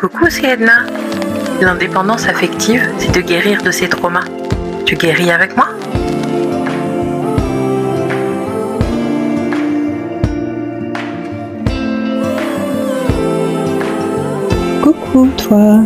Coucou, 0.00 0.30
c'est 0.30 0.44
Edna. 0.44 0.86
L'indépendance 1.60 2.26
affective, 2.26 2.80
c'est 2.96 3.14
de 3.14 3.20
guérir 3.20 3.62
de 3.62 3.70
ses 3.70 3.86
traumas. 3.86 4.24
Tu 4.86 4.96
guéris 4.96 5.30
avec 5.30 5.54
moi? 5.54 5.68
Coucou 14.82 15.28
toi 15.36 15.82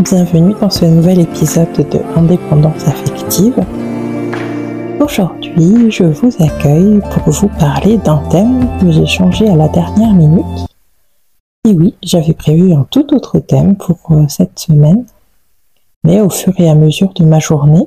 Bienvenue 0.00 0.54
dans 0.60 0.70
ce 0.70 0.86
nouvel 0.86 1.20
épisode 1.20 1.72
de 1.74 2.00
Indépendance 2.16 2.88
affective. 2.88 3.54
Aujourd'hui, 4.98 5.92
je 5.92 6.02
vous 6.02 6.32
accueille 6.40 7.00
pour 7.12 7.32
vous 7.32 7.48
parler 7.60 7.98
d'un 7.98 8.20
thème 8.32 8.66
que 8.80 8.90
j'ai 8.90 9.06
changé 9.06 9.48
à 9.48 9.54
la 9.54 9.68
dernière 9.68 10.12
minute. 10.12 10.67
Et 11.68 11.72
oui, 11.72 11.94
j'avais 12.02 12.32
prévu 12.32 12.72
un 12.72 12.84
tout 12.90 13.14
autre 13.14 13.40
thème 13.40 13.76
pour 13.76 13.98
euh, 14.12 14.26
cette 14.26 14.58
semaine, 14.58 15.04
mais 16.02 16.22
au 16.22 16.30
fur 16.30 16.58
et 16.58 16.70
à 16.70 16.74
mesure 16.74 17.12
de 17.12 17.26
ma 17.26 17.40
journée, 17.40 17.84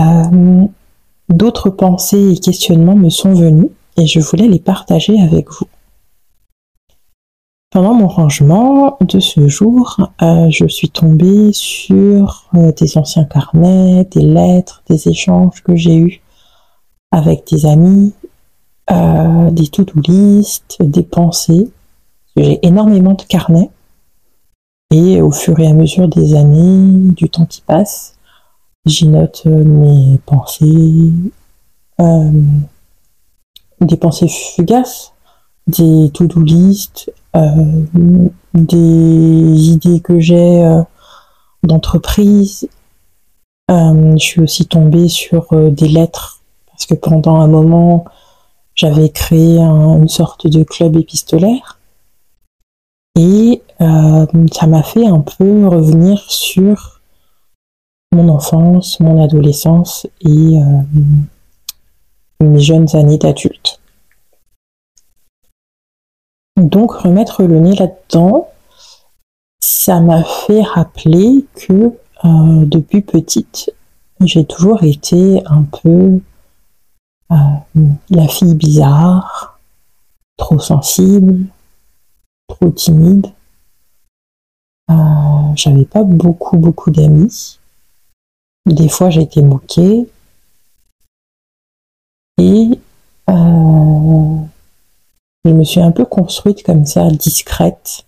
euh, 0.00 0.66
d'autres 1.28 1.70
pensées 1.70 2.32
et 2.32 2.38
questionnements 2.38 2.96
me 2.96 3.08
sont 3.08 3.34
venus 3.34 3.68
et 3.96 4.08
je 4.08 4.18
voulais 4.18 4.48
les 4.48 4.58
partager 4.58 5.20
avec 5.20 5.48
vous. 5.52 5.68
Pendant 7.70 7.94
mon 7.94 8.08
rangement 8.08 8.98
de 9.00 9.20
ce 9.20 9.46
jour, 9.46 10.00
euh, 10.22 10.50
je 10.50 10.66
suis 10.66 10.90
tombée 10.90 11.52
sur 11.52 12.50
des 12.52 12.98
anciens 12.98 13.26
carnets, 13.26 14.08
des 14.10 14.22
lettres, 14.22 14.82
des 14.90 15.08
échanges 15.08 15.62
que 15.62 15.76
j'ai 15.76 15.98
eus 15.98 16.20
avec 17.12 17.46
des 17.48 17.64
amis, 17.64 18.12
des 18.88 19.68
to-do 19.68 20.00
list, 20.08 20.78
des 20.80 21.04
pensées. 21.04 21.70
J'ai 22.36 22.64
énormément 22.66 23.14
de 23.14 23.22
carnets 23.22 23.70
et 24.90 25.20
au 25.20 25.30
fur 25.30 25.58
et 25.58 25.66
à 25.66 25.72
mesure 25.72 26.08
des 26.08 26.34
années, 26.34 27.12
du 27.12 27.28
temps 27.28 27.46
qui 27.46 27.60
passe, 27.60 28.16
j'y 28.84 29.08
note 29.08 29.46
mes 29.46 30.18
pensées, 30.26 31.12
des 33.80 33.96
pensées 33.96 34.28
fugaces, 34.28 35.12
des 35.66 36.10
to-do 36.12 36.40
list, 36.40 37.12
euh, 37.34 38.26
des 38.54 39.70
idées 39.70 40.00
que 40.00 40.18
j'ai 40.20 40.64
euh, 40.64 40.82
d'entreprise. 41.62 42.68
Euh, 43.70 44.12
je 44.16 44.24
suis 44.24 44.40
aussi 44.40 44.66
tombée 44.66 45.08
sur 45.08 45.48
des 45.70 45.88
lettres 45.88 46.40
parce 46.68 46.86
que 46.86 46.94
pendant 46.94 47.36
un 47.36 47.48
moment, 47.48 48.04
j'avais 48.74 49.08
créé 49.08 49.58
une 49.58 50.08
sorte 50.08 50.46
de 50.46 50.62
club 50.62 50.96
épistolaire. 50.96 51.75
Et 53.16 53.62
ça 53.78 54.66
m'a 54.66 54.82
fait 54.82 55.06
un 55.06 55.20
peu 55.20 55.66
revenir 55.68 56.18
sur 56.28 57.00
mon 58.12 58.28
enfance, 58.28 59.00
mon 59.00 59.22
adolescence 59.22 60.06
et 60.20 60.60
mes 62.40 62.58
jeunes 62.58 62.94
années 62.94 63.18
d'adulte. 63.18 63.80
Donc 66.56 66.92
remettre 66.92 67.42
le 67.42 67.60
nez 67.60 67.74
là-dedans, 67.74 68.48
ça 69.60 70.00
m'a 70.00 70.24
fait 70.24 70.62
rappeler 70.62 71.44
que 71.54 71.92
euh, 72.24 72.64
depuis 72.64 73.02
petite, 73.02 73.72
j'ai 74.20 74.44
toujours 74.44 74.82
été 74.82 75.42
un 75.46 75.62
peu 75.62 76.20
euh, 77.30 77.36
la 78.10 78.28
fille 78.28 78.54
bizarre, 78.54 79.60
trop 80.38 80.58
sensible, 80.58 81.46
trop 82.48 82.70
timide. 82.70 83.26
Euh, 84.90 84.94
j'avais 85.54 85.84
pas 85.84 86.04
beaucoup 86.04 86.56
beaucoup 86.58 86.90
d'amis. 86.90 87.58
Des 88.66 88.88
fois 88.88 89.10
j'ai 89.10 89.22
été 89.22 89.42
moquée. 89.42 90.08
Et 92.38 92.78
je 95.46 95.50
me 95.52 95.64
suis 95.64 95.80
un 95.80 95.92
peu 95.92 96.04
construite 96.04 96.62
comme 96.62 96.84
ça, 96.84 97.08
discrète, 97.08 98.04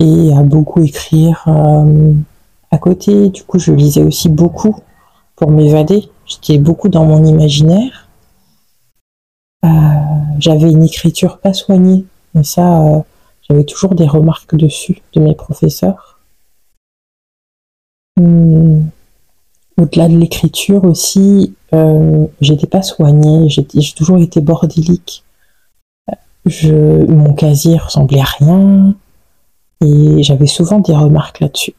et 0.00 0.32
à 0.36 0.42
beaucoup 0.42 0.82
écrire 0.82 1.44
euh, 1.46 2.12
à 2.70 2.78
côté. 2.78 3.30
Du 3.30 3.42
coup, 3.44 3.58
je 3.58 3.72
lisais 3.72 4.02
aussi 4.02 4.28
beaucoup 4.28 4.76
pour 5.36 5.50
m'évader. 5.50 6.08
J'étais 6.26 6.58
beaucoup 6.58 6.88
dans 6.88 7.04
mon 7.04 7.24
imaginaire. 7.24 8.08
Euh, 9.64 9.68
j'avais 10.38 10.70
une 10.70 10.82
écriture 10.82 11.38
pas 11.38 11.52
soignée, 11.52 12.04
mais 12.34 12.44
ça, 12.44 12.82
euh, 12.82 13.00
j'avais 13.48 13.64
toujours 13.64 13.94
des 13.94 14.06
remarques 14.06 14.54
dessus 14.54 15.02
de 15.14 15.20
mes 15.20 15.34
professeurs. 15.34 16.18
Hum, 18.18 18.84
au-delà 19.76 20.08
de 20.08 20.16
l'écriture 20.16 20.84
aussi, 20.84 21.54
j'étais 22.40 22.66
pas 22.66 22.82
soignée, 22.82 23.48
j'ai 23.48 23.92
toujours 23.94 24.18
été 24.18 24.40
bordélique 24.40 25.22
mon 27.08 27.34
casier 27.34 27.78
ressemblait 27.78 28.20
à 28.20 28.24
rien 28.24 28.94
et 29.80 30.22
j'avais 30.22 30.46
souvent 30.46 30.78
des 30.80 30.94
remarques 30.94 31.40
là-dessus. 31.40 31.74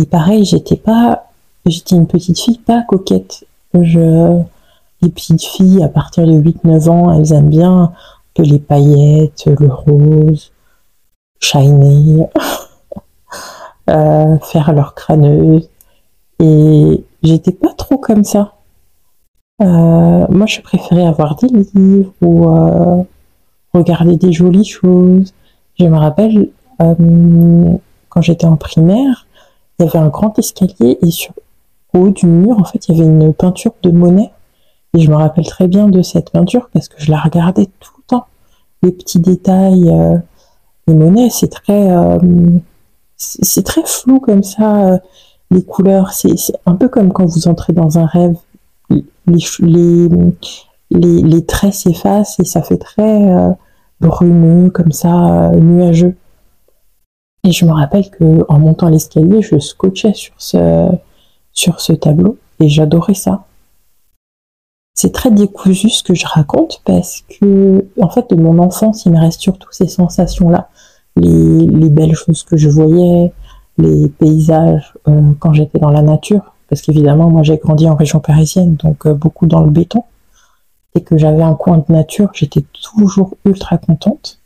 Et 0.00 0.06
pareil, 0.06 0.44
j'étais 0.44 0.76
pas, 0.76 1.30
j'étais 1.66 1.96
une 1.96 2.06
petite 2.06 2.38
fille 2.38 2.58
pas 2.58 2.82
coquette. 2.82 3.46
Les 3.74 5.08
petites 5.08 5.42
filles 5.42 5.82
à 5.82 5.88
partir 5.88 6.26
de 6.26 6.32
8-9 6.32 6.88
ans, 6.88 7.12
elles 7.12 7.32
aiment 7.32 7.48
bien 7.48 7.92
que 8.34 8.42
les 8.42 8.58
paillettes, 8.58 9.46
le 9.46 9.72
rose, 9.72 10.52
shiner, 11.40 12.26
euh, 13.90 14.38
faire 14.38 14.72
leur 14.72 14.94
crâneuse. 14.94 15.68
Et 16.38 17.04
j'étais 17.22 17.52
pas 17.52 17.72
trop 17.76 17.98
comme 17.98 18.24
ça. 18.24 18.54
Euh, 19.62 20.26
moi, 20.28 20.46
je 20.46 20.60
préférais 20.60 21.06
avoir 21.06 21.36
des 21.36 21.48
livres 21.48 22.12
ou 22.22 22.48
euh, 22.48 23.02
regarder 23.74 24.16
des 24.16 24.32
jolies 24.32 24.64
choses. 24.64 25.34
Je 25.78 25.84
me 25.84 25.96
rappelle, 25.96 26.48
quand 26.78 28.22
j'étais 28.22 28.46
en 28.46 28.56
primaire, 28.56 29.26
il 29.78 29.84
y 29.84 29.88
avait 29.88 29.98
un 29.98 30.08
grand 30.08 30.38
escalier 30.38 30.98
et 31.02 31.10
sur 31.10 31.34
au 31.92 31.98
haut 31.98 32.10
du 32.10 32.26
mur, 32.26 32.58
en 32.58 32.64
fait, 32.64 32.88
il 32.88 32.96
y 32.96 33.00
avait 33.00 33.08
une 33.08 33.34
peinture 33.34 33.72
de 33.82 33.90
Monet. 33.90 34.30
Et 34.94 35.00
je 35.00 35.10
me 35.10 35.16
rappelle 35.16 35.46
très 35.46 35.68
bien 35.68 35.88
de 35.88 36.02
cette 36.02 36.30
peinture 36.30 36.68
parce 36.72 36.88
que 36.88 36.96
je 36.98 37.10
la 37.10 37.20
regardais 37.20 37.68
tout. 37.78 37.99
Les 38.82 38.92
petits 38.92 39.20
détails. 39.20 39.90
Euh, 39.90 40.16
les 40.86 40.94
Monet, 40.94 41.30
c'est 41.30 41.48
très, 41.48 41.88
c'est 43.16 43.64
très 43.64 43.82
flou 43.84 44.18
comme 44.18 44.42
ça. 44.42 44.98
les 45.50 45.62
couleurs, 45.62 46.12
c'est 46.12 46.34
un 46.66 46.74
peu 46.74 46.88
comme 46.88 47.12
quand 47.12 47.26
vous 47.26 47.46
entrez 47.46 47.72
dans 47.72 47.98
un 47.98 48.06
rêve 48.06 48.34
les, 50.90 51.44
traits 51.46 51.74
s'effacent 51.74 52.38
et 52.40 52.44
ça 52.44 52.62
fait 52.62 52.78
très 52.78 53.32
euh, 53.32 53.50
brumeux, 54.00 54.70
comme 54.70 54.92
ça, 54.92 55.50
euh, 55.50 55.56
nuageux. 55.56 56.16
Et 57.44 57.52
je 57.52 57.64
me 57.64 57.72
rappelle 57.72 58.10
que 58.10 58.44
en 58.48 58.58
montant 58.58 58.88
l'escalier, 58.88 59.40
je 59.42 59.58
scotchais 59.58 60.12
sur 60.12 60.34
ce, 60.36 60.88
sur 61.52 61.80
ce 61.80 61.92
tableau 61.92 62.36
et 62.60 62.68
j'adorais 62.68 63.14
ça. 63.14 63.44
C'est 64.94 65.12
très 65.12 65.30
décousu 65.30 65.88
ce 65.88 66.02
que 66.02 66.14
je 66.14 66.26
raconte 66.26 66.82
parce 66.84 67.22
que, 67.28 67.86
en 68.00 68.08
fait, 68.10 68.28
de 68.30 68.36
mon 68.36 68.58
enfance, 68.58 69.06
il 69.06 69.12
me 69.12 69.18
reste 69.18 69.40
surtout 69.40 69.68
ces 69.70 69.88
sensations-là. 69.88 70.68
Les, 71.16 71.66
les, 71.66 71.88
belles 71.88 72.14
choses 72.14 72.42
que 72.44 72.56
je 72.56 72.68
voyais, 72.68 73.32
les 73.78 74.08
paysages 74.08 74.94
euh, 75.08 75.32
quand 75.38 75.52
j'étais 75.52 75.78
dans 75.78 75.90
la 75.90 76.02
nature, 76.02 76.54
parce 76.68 76.82
qu'évidemment, 76.82 77.28
moi 77.30 77.42
j'ai 77.42 77.56
grandi 77.58 77.88
en 77.88 77.96
région 77.96 78.20
parisienne, 78.20 78.76
donc 78.76 79.06
euh, 79.06 79.14
beaucoup 79.14 79.46
dans 79.46 79.60
le 79.60 79.70
béton. 79.70 80.04
Et 80.94 81.02
que 81.02 81.18
j'avais 81.18 81.42
un 81.42 81.54
coin 81.54 81.78
de 81.78 81.92
nature, 81.92 82.30
j'étais 82.32 82.64
toujours 82.72 83.36
ultra 83.44 83.78
contente. 83.78 84.40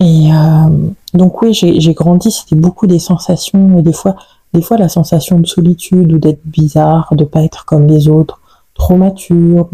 Et 0.00 0.32
euh, 0.32 0.90
donc 1.12 1.42
oui, 1.42 1.52
j'ai 1.52 1.94
grandi, 1.94 2.30
c'était 2.30 2.56
beaucoup 2.56 2.86
des 2.86 2.98
sensations, 2.98 3.78
et 3.78 3.82
des 3.82 3.92
fois, 3.92 4.16
des 4.54 4.62
fois 4.62 4.78
la 4.78 4.88
sensation 4.88 5.38
de 5.38 5.46
solitude 5.46 6.12
ou 6.12 6.18
d'être 6.18 6.44
bizarre, 6.44 7.14
de 7.14 7.24
pas 7.24 7.42
être 7.42 7.64
comme 7.66 7.86
les 7.86 8.08
autres, 8.08 8.39
trop 8.80 8.96
mature 8.96 9.68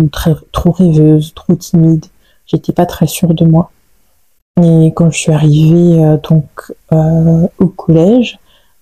trop 0.51 0.73
rêveuse, 0.73 1.33
trop 1.33 1.55
timide. 1.55 2.07
J'étais 2.45 2.73
pas 2.73 2.87
très 2.87 3.07
sûre 3.07 3.35
de 3.35 3.45
moi. 3.45 3.71
Et 4.61 4.93
quand 4.97 5.11
je 5.11 5.19
suis 5.19 5.33
arrivée 5.33 6.03
euh, 6.03 6.17
donc 6.29 6.73
au 7.59 7.69
collège, 7.69 8.39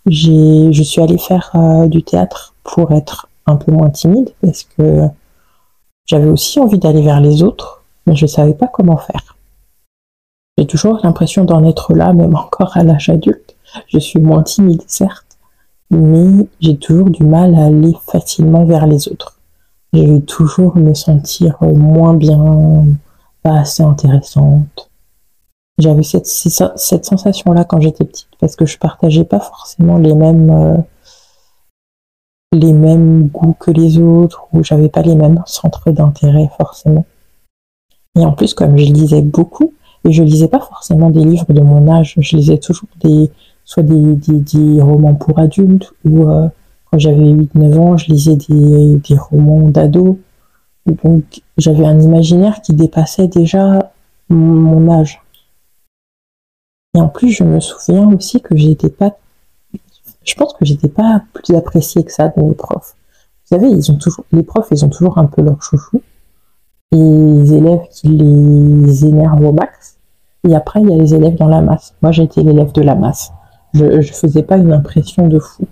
je 0.06 0.82
suis 0.82 1.02
allée 1.02 1.18
faire 1.18 1.50
euh, 1.54 1.86
du 1.88 2.02
théâtre 2.02 2.54
pour 2.62 2.92
être 2.92 3.28
un 3.46 3.56
peu 3.56 3.70
moins 3.70 3.90
timide 3.90 4.30
parce 4.40 4.64
que 4.64 5.02
j'avais 6.06 6.28
aussi 6.28 6.58
envie 6.58 6.78
d'aller 6.78 7.02
vers 7.02 7.20
les 7.20 7.42
autres, 7.42 7.82
mais 8.06 8.16
je 8.16 8.26
savais 8.26 8.54
pas 8.54 8.68
comment 8.68 8.96
faire. 8.96 9.36
J'ai 10.56 10.66
toujours 10.66 11.00
l'impression 11.02 11.44
d'en 11.44 11.64
être 11.64 11.92
là, 11.92 12.14
même 12.14 12.34
encore 12.34 12.76
à 12.78 12.84
l'âge 12.84 13.10
adulte. 13.10 13.56
Je 13.88 13.98
suis 13.98 14.20
moins 14.20 14.42
timide, 14.42 14.84
certes, 14.86 15.36
mais 15.90 16.46
j'ai 16.60 16.78
toujours 16.78 17.10
du 17.10 17.24
mal 17.24 17.54
à 17.56 17.66
aller 17.66 17.92
facilement 18.06 18.64
vers 18.64 18.86
les 18.86 19.08
autres. 19.08 19.33
Je 19.94 20.00
vais 20.00 20.20
toujours 20.20 20.76
me 20.76 20.92
sentir 20.92 21.56
moins 21.62 22.14
bien, 22.14 22.84
pas 23.42 23.60
assez 23.60 23.82
intéressante. 23.82 24.90
J'avais 25.78 26.02
cette, 26.02 26.26
cette 26.26 27.04
sensation-là 27.04 27.64
quand 27.64 27.80
j'étais 27.80 28.04
petite 28.04 28.28
parce 28.40 28.56
que 28.56 28.66
je 28.66 28.76
partageais 28.76 29.24
pas 29.24 29.40
forcément 29.40 29.98
les 29.98 30.14
mêmes 30.14 30.50
euh, 30.50 30.76
les 32.52 32.72
mêmes 32.72 33.28
goûts 33.28 33.56
que 33.58 33.70
les 33.70 33.98
autres 33.98 34.46
ou 34.52 34.62
j'avais 34.62 34.88
pas 34.88 35.02
les 35.02 35.14
mêmes 35.14 35.42
centres 35.46 35.90
d'intérêt 35.90 36.50
forcément. 36.56 37.06
Et 38.16 38.24
en 38.24 38.32
plus, 38.32 38.54
comme 38.54 38.76
je 38.76 38.84
lisais 38.84 39.22
beaucoup, 39.22 39.74
et 40.04 40.12
je 40.12 40.22
lisais 40.22 40.48
pas 40.48 40.60
forcément 40.60 41.10
des 41.10 41.24
livres 41.24 41.52
de 41.52 41.60
mon 41.60 41.88
âge, 41.92 42.14
je 42.18 42.36
lisais 42.36 42.58
toujours 42.58 42.88
des 43.00 43.30
soit 43.64 43.82
des, 43.82 44.16
des, 44.16 44.82
romans 44.82 45.14
pour 45.14 45.38
adultes 45.38 45.92
ou 46.04 46.28
euh, 46.28 46.48
quand 46.94 47.00
j'avais 47.00 47.32
8-9 47.32 47.78
ans, 47.80 47.96
je 47.96 48.06
lisais 48.06 48.36
des, 48.36 49.16
romans 49.16 49.68
d'ados. 49.68 50.16
Donc 50.86 51.24
j'avais 51.56 51.84
un 51.84 51.98
imaginaire 51.98 52.62
qui 52.62 52.72
dépassait 52.72 53.26
déjà 53.26 53.92
mon 54.28 54.88
âge. 54.92 55.20
Et 56.96 57.00
en 57.00 57.08
plus, 57.08 57.32
je 57.32 57.42
me 57.42 57.58
souviens 57.58 58.08
aussi 58.12 58.40
que 58.40 58.56
j'étais 58.56 58.90
pas, 58.90 59.16
je 60.22 60.34
pense 60.36 60.52
que 60.52 60.64
j'étais 60.64 60.88
pas 60.88 61.22
plus 61.32 61.56
appréciée 61.56 62.04
que 62.04 62.12
ça 62.12 62.28
de 62.28 62.40
mes 62.40 62.54
profs. 62.54 62.94
Vous 63.50 63.56
savez, 63.56 63.70
les 64.30 64.42
profs, 64.44 64.68
ils 64.70 64.84
ont 64.84 64.88
toujours 64.88 65.18
un 65.18 65.26
peu 65.26 65.42
leur 65.42 65.60
chouchou. 65.60 66.00
Les 66.92 67.54
élèves 67.54 67.88
qui 67.90 68.06
les 68.06 69.04
énervent 69.04 69.44
au 69.44 69.52
max. 69.52 69.96
Et 70.48 70.54
après, 70.54 70.80
il 70.80 70.90
y 70.90 70.94
a 70.94 70.96
les 70.96 71.12
élèves 71.12 71.34
dans 71.34 71.48
la 71.48 71.60
masse. 71.60 71.92
Moi, 72.02 72.12
j'étais 72.12 72.42
l'élève 72.42 72.70
de 72.70 72.82
la 72.82 72.94
masse. 72.94 73.32
Je, 73.72 74.00
je 74.00 74.12
faisais 74.12 74.44
pas 74.44 74.58
une 74.58 74.72
impression 74.72 75.26
de 75.26 75.40
fou. 75.40 75.66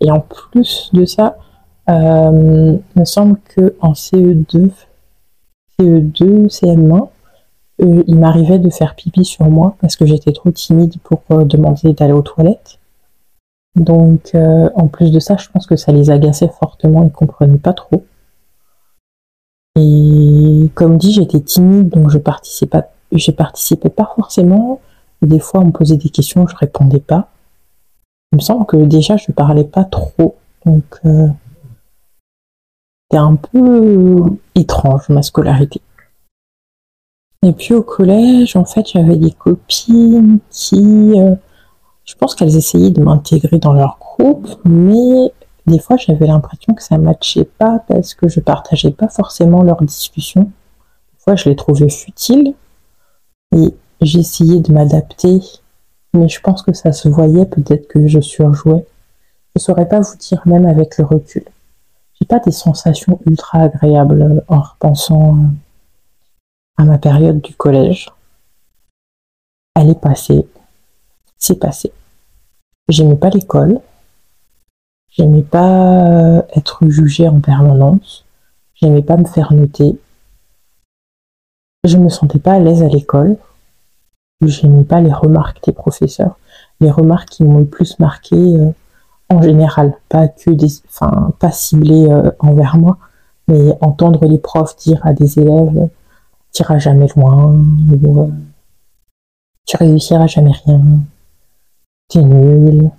Et 0.00 0.10
en 0.10 0.20
plus 0.20 0.90
de 0.92 1.04
ça, 1.04 1.36
euh, 1.88 2.76
il 2.94 3.00
me 3.00 3.04
semble 3.04 3.38
que 3.48 3.74
en 3.80 3.92
CE2, 3.92 4.70
CE2, 5.80 6.48
CM1, 6.48 7.08
euh, 7.80 8.02
il 8.06 8.18
m'arrivait 8.18 8.58
de 8.58 8.70
faire 8.70 8.94
pipi 8.94 9.24
sur 9.24 9.48
moi 9.48 9.76
parce 9.80 9.96
que 9.96 10.04
j'étais 10.04 10.32
trop 10.32 10.50
timide 10.50 10.96
pour 11.04 11.22
euh, 11.30 11.44
demander 11.44 11.92
d'aller 11.92 12.12
aux 12.12 12.22
toilettes. 12.22 12.78
Donc, 13.76 14.34
euh, 14.34 14.68
en 14.74 14.88
plus 14.88 15.12
de 15.12 15.20
ça, 15.20 15.36
je 15.36 15.48
pense 15.48 15.66
que 15.66 15.76
ça 15.76 15.92
les 15.92 16.10
agaçait 16.10 16.48
fortement, 16.48 17.04
ils 17.04 17.12
comprenaient 17.12 17.58
pas 17.58 17.72
trop. 17.72 18.04
Et 19.76 20.70
comme 20.74 20.98
dit, 20.98 21.12
j'étais 21.12 21.40
timide, 21.40 21.88
donc 21.88 22.10
je 22.10 22.18
je 23.12 23.30
participais 23.30 23.88
pas 23.88 24.12
forcément. 24.16 24.80
des 25.22 25.38
fois, 25.38 25.60
on 25.60 25.66
me 25.66 25.70
posait 25.72 25.96
des 25.96 26.10
questions, 26.10 26.46
je 26.48 26.56
répondais 26.56 27.00
pas. 27.00 27.28
Il 28.32 28.36
me 28.36 28.40
semble 28.40 28.66
que 28.66 28.76
déjà, 28.76 29.16
je 29.16 29.32
parlais 29.32 29.64
pas 29.64 29.84
trop, 29.84 30.36
donc 30.64 31.00
c'était 33.10 33.22
un 33.22 33.36
peu 33.36 34.24
étrange 34.54 35.08
ma 35.08 35.22
scolarité. 35.22 35.80
Et 37.42 37.52
puis 37.52 37.72
au 37.74 37.82
collège, 37.82 38.56
en 38.56 38.64
fait, 38.64 38.86
j'avais 38.92 39.16
des 39.16 39.30
copines 39.30 40.40
qui, 40.50 41.18
euh, 41.18 41.34
je 42.04 42.14
pense 42.16 42.34
qu'elles 42.34 42.56
essayaient 42.56 42.90
de 42.90 43.02
m'intégrer 43.02 43.58
dans 43.58 43.72
leur 43.72 43.98
groupe, 43.98 44.48
mais 44.64 45.32
des 45.66 45.78
fois 45.78 45.96
j'avais 45.96 46.26
l'impression 46.26 46.74
que 46.74 46.82
ça 46.82 46.98
matchait 46.98 47.44
pas 47.44 47.78
parce 47.86 48.14
que 48.14 48.28
je 48.28 48.40
partageais 48.40 48.90
pas 48.90 49.08
forcément 49.08 49.62
leurs 49.62 49.82
discussions. 49.82 50.44
Des 50.44 51.18
fois, 51.20 51.36
je 51.36 51.48
les 51.48 51.56
trouvais 51.56 51.90
futiles 51.90 52.54
et 53.54 53.74
j'essayais 54.02 54.60
de 54.60 54.72
m'adapter, 54.72 55.40
mais 56.14 56.28
je 56.28 56.40
pense 56.40 56.62
que 56.62 56.72
ça 56.72 56.92
se 56.92 57.08
voyait, 57.08 57.46
peut-être 57.46 57.88
que 57.88 58.06
je 58.06 58.20
surjouais. 58.20 58.86
Je 59.54 59.60
saurais 59.60 59.88
pas 59.88 60.00
vous 60.00 60.16
dire 60.16 60.42
même 60.46 60.66
avec 60.66 60.98
le 60.98 61.04
recul. 61.04 61.44
J'ai 62.14 62.26
pas 62.26 62.40
des 62.40 62.52
sensations 62.52 63.20
ultra 63.26 63.60
agréables 63.60 64.42
en 64.48 64.60
repensant. 64.60 65.36
Euh, 65.36 65.48
à 66.78 66.84
ma 66.84 66.96
période 66.96 67.40
du 67.40 67.54
collège. 67.54 68.08
Elle 69.74 69.90
est 69.90 70.00
passée. 70.00 70.46
C'est 71.36 71.58
passé. 71.58 71.92
J'aimais 72.88 73.16
pas 73.16 73.30
l'école. 73.30 73.80
J'aimais 75.10 75.42
pas 75.42 76.38
euh, 76.38 76.42
être 76.54 76.88
jugée 76.88 77.28
en 77.28 77.40
permanence. 77.40 78.24
J'aimais 78.76 79.02
pas 79.02 79.16
me 79.16 79.26
faire 79.26 79.52
noter. 79.52 79.98
Je 81.84 81.96
me 81.96 82.08
sentais 82.08 82.38
pas 82.38 82.52
à 82.52 82.58
l'aise 82.60 82.82
à 82.82 82.88
l'école. 82.88 83.36
J'aimais 84.44 84.84
pas 84.84 85.00
les 85.00 85.12
remarques 85.12 85.64
des 85.64 85.72
professeurs. 85.72 86.38
Les 86.80 86.90
remarques 86.90 87.28
qui 87.28 87.44
m'ont 87.44 87.58
le 87.58 87.64
plus 87.66 87.98
marqué 87.98 88.36
euh, 88.36 88.70
en 89.30 89.42
général, 89.42 89.94
pas 90.08 90.28
que 90.28 90.50
des, 90.50 90.68
enfin, 90.88 91.32
pas 91.38 91.50
ciblées 91.50 92.08
euh, 92.08 92.30
envers 92.38 92.76
moi, 92.76 92.98
mais 93.46 93.76
entendre 93.80 94.24
les 94.26 94.38
profs 94.38 94.76
dire 94.76 95.04
à 95.04 95.12
des 95.12 95.38
élèves 95.38 95.88
tu 96.52 96.62
iras 96.62 96.78
jamais 96.78 97.06
loin, 97.14 97.44
ou, 97.46 98.20
euh, 98.20 98.28
tu 99.66 99.76
réussiras 99.76 100.26
jamais 100.26 100.52
rien, 100.64 100.80
tu 102.08 102.18
es 102.18 102.22
nul. 102.22 102.90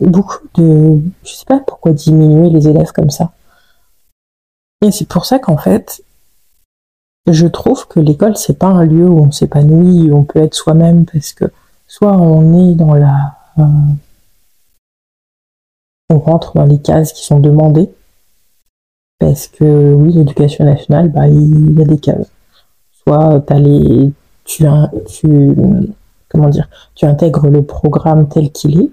Beaucoup 0.00 0.46
de. 0.54 1.00
Je 1.24 1.32
sais 1.32 1.44
pas 1.46 1.60
pourquoi 1.60 1.92
diminuer 1.92 2.50
les 2.50 2.68
élèves 2.68 2.92
comme 2.92 3.10
ça. 3.10 3.32
Et 4.84 4.90
c'est 4.90 5.08
pour 5.08 5.24
ça 5.24 5.38
qu'en 5.38 5.56
fait, 5.56 6.04
je 7.26 7.46
trouve 7.46 7.86
que 7.86 8.00
l'école, 8.00 8.36
c'est 8.36 8.58
pas 8.58 8.66
un 8.66 8.84
lieu 8.84 9.08
où 9.08 9.20
on 9.20 9.30
s'épanouit, 9.30 10.10
où 10.10 10.16
on 10.16 10.24
peut 10.24 10.42
être 10.42 10.54
soi-même, 10.54 11.06
parce 11.06 11.32
que 11.32 11.44
soit 11.86 12.12
on 12.12 12.70
est 12.70 12.74
dans 12.74 12.94
la. 12.94 13.36
Euh, 13.58 13.64
on 16.10 16.18
rentre 16.18 16.54
dans 16.54 16.64
les 16.64 16.80
cases 16.80 17.12
qui 17.12 17.24
sont 17.24 17.40
demandées, 17.40 17.90
parce 19.18 19.46
que 19.46 19.94
oui, 19.94 20.12
l'éducation 20.12 20.64
nationale, 20.64 21.08
bah, 21.10 21.28
il 21.28 21.78
y 21.78 21.82
a 21.82 21.84
des 21.84 21.98
cases. 21.98 22.30
Soit 23.04 23.42
as 23.50 23.58
les, 23.58 24.12
tu, 24.44 24.64
tu, 25.08 25.54
comment 26.28 26.48
dire, 26.48 26.68
tu 26.94 27.04
intègres 27.06 27.48
le 27.48 27.62
programme 27.62 28.28
tel 28.28 28.50
qu'il 28.50 28.80
est 28.80 28.90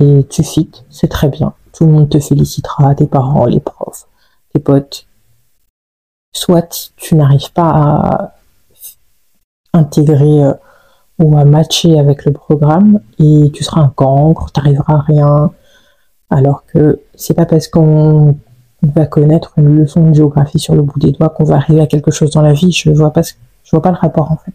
et 0.00 0.26
tu 0.28 0.42
fites, 0.42 0.84
c'est 0.90 1.08
très 1.08 1.28
bien. 1.28 1.54
Tout 1.72 1.86
le 1.86 1.92
monde 1.92 2.08
te 2.08 2.18
félicitera, 2.18 2.94
tes 2.94 3.06
parents, 3.06 3.46
les 3.46 3.60
profs, 3.60 4.06
tes 4.52 4.60
potes. 4.60 5.06
Soit 6.32 6.92
tu 6.96 7.14
n'arrives 7.14 7.52
pas 7.52 7.70
à 7.70 8.34
intégrer 9.74 10.44
euh, 10.44 10.52
ou 11.18 11.36
à 11.36 11.44
matcher 11.44 11.98
avec 11.98 12.24
le 12.24 12.32
programme 12.32 13.00
et 13.18 13.50
tu 13.52 13.64
seras 13.64 13.82
un 13.82 13.88
cancre, 13.88 14.50
tu 14.52 14.60
n'arriveras 14.60 14.94
à 14.94 15.00
rien. 15.00 15.52
Alors 16.30 16.64
que 16.66 17.00
c'est 17.14 17.34
pas 17.34 17.46
parce 17.46 17.68
qu'on 17.68 18.36
on 18.82 18.88
va 18.90 19.06
connaître 19.06 19.52
une 19.58 19.78
leçon 19.78 20.10
de 20.10 20.14
géographie 20.14 20.58
sur 20.58 20.74
le 20.74 20.82
bout 20.82 20.98
des 20.98 21.12
doigts, 21.12 21.28
qu'on 21.28 21.44
va 21.44 21.56
arriver 21.56 21.80
à 21.80 21.86
quelque 21.86 22.10
chose 22.10 22.30
dans 22.30 22.42
la 22.42 22.52
vie, 22.52 22.72
je 22.72 22.90
vois 22.90 23.12
pas, 23.12 23.22
je 23.22 23.70
vois 23.70 23.82
pas 23.82 23.90
le 23.90 23.96
rapport 23.96 24.32
en 24.32 24.36
fait. 24.36 24.54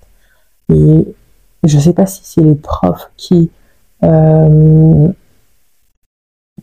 Et 0.73 1.15
je 1.63 1.79
sais 1.79 1.93
pas 1.93 2.05
si 2.05 2.21
c'est 2.23 2.41
les 2.41 2.55
profs 2.55 3.09
qui 3.15 3.49
euh, 4.03 5.07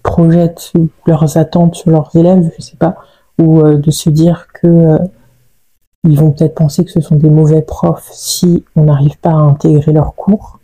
projettent 0.03 0.73
leurs 1.07 1.37
attentes 1.39 1.77
sur 1.77 1.91
leurs 1.91 2.15
élèves, 2.15 2.51
je 2.59 2.63
sais 2.63 2.77
pas, 2.77 2.97
ou 3.39 3.61
euh, 3.61 3.77
de 3.77 3.91
se 3.91 4.11
dire 4.11 4.47
que 4.53 4.67
euh, 4.67 4.99
ils 6.05 6.19
vont 6.19 6.33
peut-être 6.33 6.55
penser 6.55 6.85
que 6.85 6.91
ce 6.91 7.01
sont 7.01 7.17
des 7.17 7.31
mauvais 7.31 7.63
profs 7.63 8.11
si 8.13 8.65
on 8.77 8.85
n'arrive 8.85 9.19
pas 9.19 9.31
à 9.31 9.37
intégrer 9.37 9.93
leurs 9.93 10.15
cours. 10.15 10.61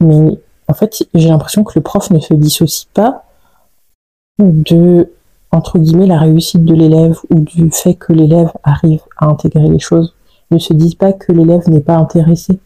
Mais 0.00 0.38
en 0.68 0.74
fait, 0.74 1.06
j'ai 1.14 1.28
l'impression 1.28 1.62
que 1.64 1.72
le 1.76 1.82
prof 1.82 2.10
ne 2.10 2.18
se 2.18 2.34
dissocie 2.34 2.88
pas 2.92 3.24
de 4.38 5.08
entre 5.52 5.78
guillemets, 5.78 6.06
la 6.06 6.18
réussite 6.18 6.64
de 6.64 6.74
l'élève 6.74 7.18
ou 7.30 7.40
du 7.40 7.70
fait 7.70 7.94
que 7.94 8.12
l'élève 8.12 8.52
arrive 8.62 9.02
à 9.16 9.26
intégrer 9.26 9.68
les 9.68 9.78
choses. 9.78 10.14
Ne 10.50 10.58
se 10.58 10.72
disent 10.72 10.94
pas 10.94 11.12
que 11.12 11.32
l'élève 11.32 11.68
n'est 11.68 11.80
pas 11.80 11.96
intéressé. 11.96 12.58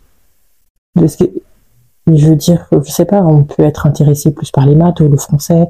Je 0.97 2.26
veux 2.28 2.37
dire, 2.37 2.68
je 2.71 2.90
sais 2.90 3.06
pas, 3.06 3.23
on 3.23 3.44
peut 3.44 3.62
être 3.62 3.87
intéressé 3.87 4.33
plus 4.33 4.50
par 4.50 4.66
les 4.66 4.75
maths 4.75 5.00
ou 5.00 5.09
le 5.09 5.16
français 5.16 5.66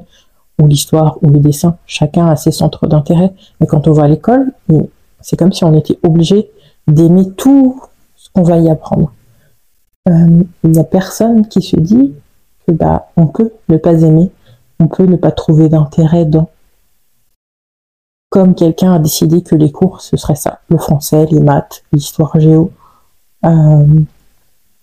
ou 0.61 0.67
l'histoire 0.67 1.17
ou 1.21 1.29
le 1.29 1.39
dessin. 1.39 1.77
Chacun 1.85 2.27
a 2.27 2.35
ses 2.35 2.51
centres 2.51 2.87
d'intérêt. 2.87 3.33
Mais 3.59 3.67
quand 3.67 3.87
on 3.87 3.91
va 3.91 4.03
à 4.03 4.07
l'école, 4.07 4.51
c'est 5.21 5.37
comme 5.37 5.53
si 5.53 5.63
on 5.63 5.73
était 5.73 5.99
obligé 6.03 6.49
d'aimer 6.87 7.31
tout 7.31 7.81
ce 8.15 8.29
qu'on 8.33 8.43
va 8.43 8.57
y 8.59 8.69
apprendre. 8.69 9.11
Euh, 10.07 10.43
il 10.63 10.69
n'y 10.69 10.79
a 10.79 10.83
personne 10.83 11.47
qui 11.47 11.61
se 11.61 11.77
dit 11.77 12.13
que 12.67 12.71
bah 12.71 13.07
on 13.17 13.27
peut 13.27 13.51
ne 13.69 13.77
pas 13.77 14.01
aimer, 14.03 14.31
on 14.79 14.87
peut 14.87 15.05
ne 15.05 15.15
pas 15.15 15.31
trouver 15.31 15.67
d'intérêt 15.67 16.25
dans 16.25 16.49
comme 18.29 18.53
quelqu'un 18.53 18.93
a 18.93 18.99
décidé 18.99 19.41
que 19.43 19.55
les 19.55 19.71
cours, 19.71 20.01
ce 20.01 20.17
serait 20.17 20.35
ça, 20.35 20.59
le 20.67 20.77
français, 20.77 21.25
les 21.31 21.39
maths, 21.39 21.85
l'histoire 21.93 22.37
géo, 22.37 22.69
euh, 23.45 23.85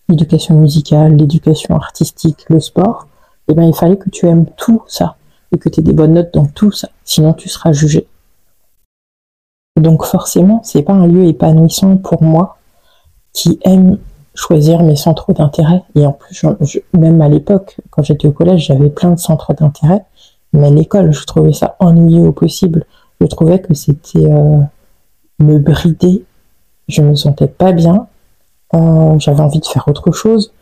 l'éducation 0.08 0.58
musicale, 0.58 1.16
l'éducation 1.16 1.76
artistique, 1.76 2.46
le 2.48 2.60
sport, 2.60 3.08
eh 3.48 3.54
bien, 3.54 3.64
il 3.64 3.74
fallait 3.74 3.98
que 3.98 4.08
tu 4.08 4.26
aimes 4.26 4.46
tout 4.56 4.82
ça 4.86 5.16
et 5.52 5.58
que 5.58 5.68
tu 5.68 5.80
aies 5.80 5.82
des 5.82 5.92
bonnes 5.92 6.14
notes 6.14 6.32
dans 6.34 6.46
tout 6.46 6.72
ça, 6.72 6.88
sinon 7.04 7.32
tu 7.34 7.48
seras 7.48 7.72
jugé. 7.72 8.06
Donc 9.80 10.04
forcément, 10.04 10.60
c'est 10.64 10.82
pas 10.82 10.92
un 10.92 11.06
lieu 11.06 11.24
épanouissant 11.24 11.96
pour 11.96 12.22
moi 12.22 12.58
qui 13.32 13.58
aime 13.64 13.98
choisir 14.34 14.82
mes 14.82 14.96
centres 14.96 15.32
d'intérêt. 15.32 15.82
Et 15.94 16.06
en 16.06 16.12
plus, 16.12 16.44
même 16.92 17.20
à 17.20 17.28
l'époque, 17.28 17.76
quand 17.90 18.02
j'étais 18.02 18.28
au 18.28 18.32
collège, 18.32 18.66
j'avais 18.66 18.90
plein 18.90 19.10
de 19.10 19.18
centres 19.18 19.54
d'intérêt. 19.54 20.04
Mais 20.52 20.66
à 20.66 20.70
l'école, 20.70 21.12
je 21.12 21.24
trouvais 21.24 21.52
ça 21.52 21.76
ennuyeux 21.80 22.26
au 22.26 22.32
possible 22.32 22.84
je 23.22 23.26
trouvais 23.26 23.60
que 23.60 23.72
c'était 23.74 24.26
euh, 24.26 24.60
me 25.38 25.58
brider. 25.58 26.24
Je 26.88 27.02
me 27.02 27.14
sentais 27.14 27.46
pas 27.46 27.72
bien. 27.72 28.08
euh, 28.74 29.18
j'avais 29.18 29.40
envie 29.40 29.60
de 29.60 29.66
faire 29.66 29.86
autre 29.88 30.10
chose. 30.12 30.52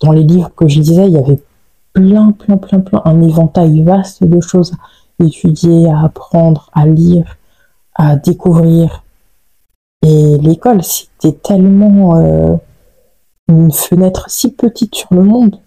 Dans 0.00 0.12
les 0.12 0.22
livres 0.22 0.50
que 0.54 0.68
je 0.68 0.80
lisais, 0.80 1.06
il 1.06 1.12
y 1.12 1.18
avait 1.18 1.40
plein, 1.92 2.32
plein, 2.32 2.56
plein, 2.56 2.80
plein, 2.80 3.02
un 3.04 3.22
éventail 3.22 3.82
vaste 3.82 4.24
de 4.24 4.40
choses 4.40 4.72
à 5.20 5.24
étudier, 5.24 5.90
à 5.90 6.04
apprendre, 6.04 6.70
à 6.72 6.86
lire, 6.86 7.36
à 7.94 8.16
découvrir. 8.16 9.04
Et 10.02 10.38
l'école, 10.38 10.82
c'était 10.82 11.36
tellement 11.36 12.16
euh, 12.16 12.56
une 13.48 13.72
fenêtre 13.72 14.26
si 14.28 14.52
petite 14.52 14.94
sur 14.94 15.12
le 15.12 15.22
monde. 15.22 15.60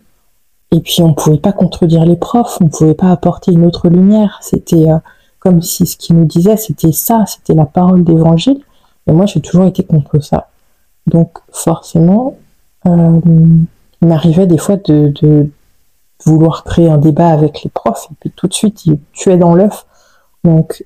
Et 0.72 0.80
puis 0.80 1.02
on 1.02 1.10
ne 1.10 1.14
pouvait 1.14 1.38
pas 1.38 1.52
contredire 1.52 2.04
les 2.04 2.16
profs, 2.16 2.58
on 2.60 2.66
ne 2.66 2.70
pouvait 2.70 2.96
pas 2.96 3.12
apporter 3.12 3.52
une 3.52 3.66
autre 3.66 3.90
lumière. 3.90 4.40
C'était 4.42 4.90
euh, 4.90 4.98
comme 5.40 5.62
si 5.62 5.86
ce 5.86 5.98
qu'ils 5.98 6.16
nous 6.18 6.26
disaient, 6.26 6.58
c'était 6.58 6.92
ça, 6.92 7.26
c'était 7.28 7.54
la 7.54 7.66
parole 7.66 8.04
d'évangile. 8.04 8.62
Et 9.06 9.12
moi, 9.12 9.26
j'ai 9.26 9.42
toujours 9.42 9.66
été 9.66 9.84
contre 9.84 10.20
ça. 10.20 10.50
Donc 11.06 11.38
forcément, 11.52 12.38
euh, 12.88 13.20
il 14.02 14.08
m'arrivait 14.08 14.48
des 14.48 14.58
fois 14.58 14.78
de, 14.78 15.14
de, 15.22 15.50
vouloir 16.26 16.64
créer 16.64 16.90
un 16.90 16.98
débat 16.98 17.30
avec 17.30 17.64
les 17.64 17.70
profs, 17.70 18.08
et 18.12 18.16
puis 18.20 18.32
tout 18.32 18.48
de 18.48 18.54
suite, 18.54 18.86
ils 18.86 19.00
tuaient 19.14 19.38
dans 19.38 19.54
l'œuf. 19.54 19.86
Donc, 20.44 20.86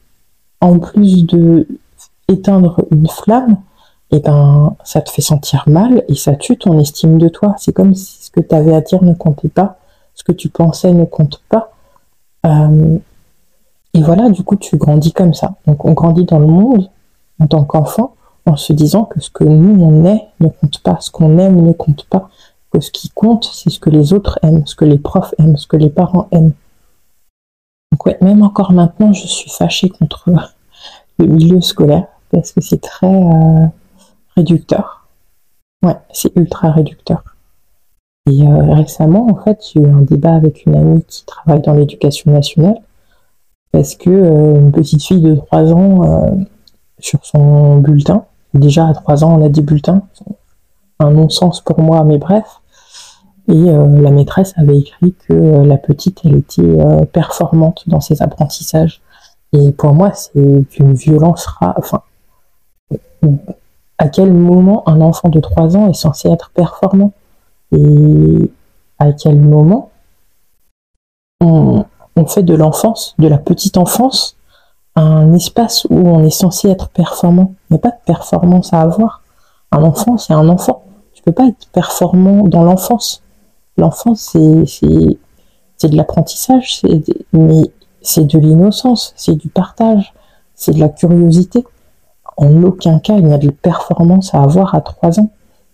en 0.62 0.80
plus 0.80 1.26
de 1.26 1.68
éteindre 2.28 2.82
une 2.92 3.08
flamme, 3.08 3.58
et 4.12 4.18
eh 4.18 4.20
ben, 4.22 4.76
ça 4.86 5.02
te 5.02 5.10
fait 5.10 5.22
sentir 5.22 5.66
mal 5.68 6.06
et 6.08 6.16
ça 6.16 6.34
tue 6.34 6.58
ton 6.58 6.80
estime 6.80 7.18
de 7.18 7.28
toi. 7.28 7.56
C'est 7.58 7.74
comme 7.74 7.94
si 7.94 8.24
ce 8.24 8.32
que 8.32 8.40
tu 8.40 8.56
avais 8.56 8.74
à 8.74 8.80
dire 8.80 9.04
ne 9.04 9.14
comptait 9.14 9.50
pas, 9.50 9.80
ce 10.16 10.24
que 10.24 10.32
tu 10.32 10.48
pensais 10.48 10.94
ne 10.94 11.04
compte 11.04 11.42
pas. 11.50 11.74
Euh, 12.46 12.98
et 13.94 14.02
voilà, 14.02 14.30
du 14.30 14.44
coup, 14.44 14.56
tu 14.56 14.78
grandis 14.78 15.12
comme 15.12 15.34
ça. 15.34 15.56
Donc, 15.66 15.84
on 15.84 15.92
grandit 15.92 16.24
dans 16.24 16.40
le 16.40 16.48
monde 16.48 16.90
en 17.40 17.48
tant 17.48 17.66
qu'enfant 17.66 18.14
en 18.46 18.56
se 18.56 18.72
disant 18.72 19.04
que 19.04 19.20
ce 19.20 19.30
que 19.30 19.44
nous, 19.44 19.84
on 19.84 20.06
est 20.06 20.24
ne 20.40 20.48
compte 20.48 20.80
pas, 20.80 20.98
ce 21.02 21.12
qu'on 21.12 21.38
aime 21.38 21.62
ne 21.62 21.74
compte 21.74 22.06
pas, 22.06 22.30
que 22.72 22.80
ce 22.80 22.92
qui 22.92 23.10
compte, 23.10 23.46
c'est 23.46 23.70
ce 23.70 23.80
que 23.80 23.90
les 23.90 24.14
autres 24.14 24.40
aiment, 24.44 24.66
ce 24.66 24.76
que 24.76 24.86
les 24.86 25.00
profs 25.00 25.34
aiment, 25.38 25.58
ce 25.58 25.68
que 25.68 25.78
les 25.78 25.90
parents 25.90 26.28
aiment. 26.32 26.54
Donc, 27.92 28.06
ouais, 28.06 28.18
même 28.22 28.44
encore 28.44 28.72
maintenant, 28.72 29.14
je 29.14 29.26
suis 29.28 29.50
fâchée 29.50 29.90
contre 29.90 30.30
le 31.20 31.26
milieu 31.26 31.62
scolaire 31.62 32.08
parce 32.32 32.52
que 32.52 32.62
c'est 32.62 32.82
très. 32.82 33.08
Euh, 33.08 33.66
réducteur. 34.36 35.08
Ouais, 35.84 35.98
c'est 36.12 36.36
ultra 36.36 36.72
réducteur. 36.72 37.24
Et 38.30 38.44
euh, 38.44 38.74
récemment, 38.74 39.28
en 39.30 39.36
fait, 39.36 39.60
j'ai 39.74 39.80
eu 39.80 39.88
un 39.88 40.02
débat 40.02 40.36
avec 40.36 40.66
une 40.66 40.76
amie 40.76 41.04
qui 41.08 41.26
travaille 41.26 41.62
dans 41.62 41.74
l'éducation 41.74 42.32
nationale 42.32 42.80
parce 43.72 43.96
que 43.96 44.10
euh, 44.10 44.60
une 44.60 44.72
petite 44.72 45.04
fille 45.04 45.22
de 45.22 45.36
3 45.36 45.74
ans 45.74 46.38
sur 47.00 47.26
son 47.26 47.78
bulletin, 47.78 48.26
déjà 48.54 48.88
à 48.88 48.94
3 48.94 49.24
ans 49.24 49.40
on 49.40 49.46
a 49.46 49.50
des 49.50 49.62
bulletins, 49.62 50.04
un 51.00 51.12
non-sens 51.12 51.62
pour 51.62 51.80
moi, 51.80 52.04
mais 52.04 52.18
bref. 52.18 52.62
Et 53.50 53.72
la 53.72 54.12
maîtresse 54.12 54.54
avait 54.58 54.78
écrit 54.78 55.14
que 55.28 55.34
la 55.34 55.78
petite, 55.78 56.20
elle 56.26 56.36
était 56.36 56.78
performante 57.14 57.88
dans 57.88 58.02
ses 58.02 58.22
apprentissages. 58.22 59.02
Et 59.54 59.72
pour 59.72 59.94
moi, 59.94 60.12
c'est 60.14 60.78
une 60.80 60.94
violence 60.94 61.46
rare. 61.46 61.76
Enfin, 61.78 62.02
à 63.98 64.10
quel 64.10 64.34
moment 64.34 64.88
un 64.88 65.02
enfant 65.02 65.30
de 65.30 65.40
3 65.40 65.78
ans 65.78 65.90
est 65.90 65.94
censé 65.94 66.30
être 66.30 66.52
performant? 66.52 67.14
Et 67.72 68.52
à 69.00 69.12
quel 69.12 69.40
moment 69.40 69.92
on, 71.42 71.86
fait 72.28 72.44
de 72.44 72.56
l'enfance, 72.56 73.16
de 73.20 73.28
la 73.28 73.38
petite 73.38 73.78
enfance, 73.78 74.36
un 74.96 75.34
espace 75.34 75.86
où 75.90 75.96
on 75.96 76.24
est 76.24 76.30
censé 76.30 76.70
être 76.70 76.90
performant? 76.90 77.54
Il 77.70 77.74
n'y 77.74 77.78
a 77.78 77.82
pas 77.82 77.92
de 77.92 78.04
performance 78.06 78.74
à 78.74 78.82
avoir. 78.82 79.22
Un 79.72 79.84
enfant, 79.84 80.18
c'est 80.18 80.34
un 80.34 80.50
enfant. 80.50 80.84
Peux 81.28 81.34
pas 81.34 81.48
être 81.48 81.68
performant 81.74 82.48
dans 82.48 82.64
l'enfance. 82.64 83.22
L'enfance, 83.76 84.34
c'est 84.66 85.90
de 85.90 85.98
l'apprentissage, 85.98 86.82
mais 87.34 87.64
c'est 88.02 88.26
de 88.26 88.40
l'innocence, 88.40 89.14
c'est 89.18 89.36
du 89.36 89.50
partage, 89.50 90.14
c'est 90.56 90.72
de 90.72 90.80
la 90.80 90.88
curiosité 90.88 91.66
en 92.38 92.64
aucun 92.64 93.00
cas 93.00 93.18
il 93.18 93.26
n'y 93.26 93.34
a 93.34 93.38
de 93.38 93.50
performance 93.50 94.34
à 94.34 94.42
avoir 94.42 94.74
à 94.74 94.80
3 94.80 95.20
ans. 95.20 95.32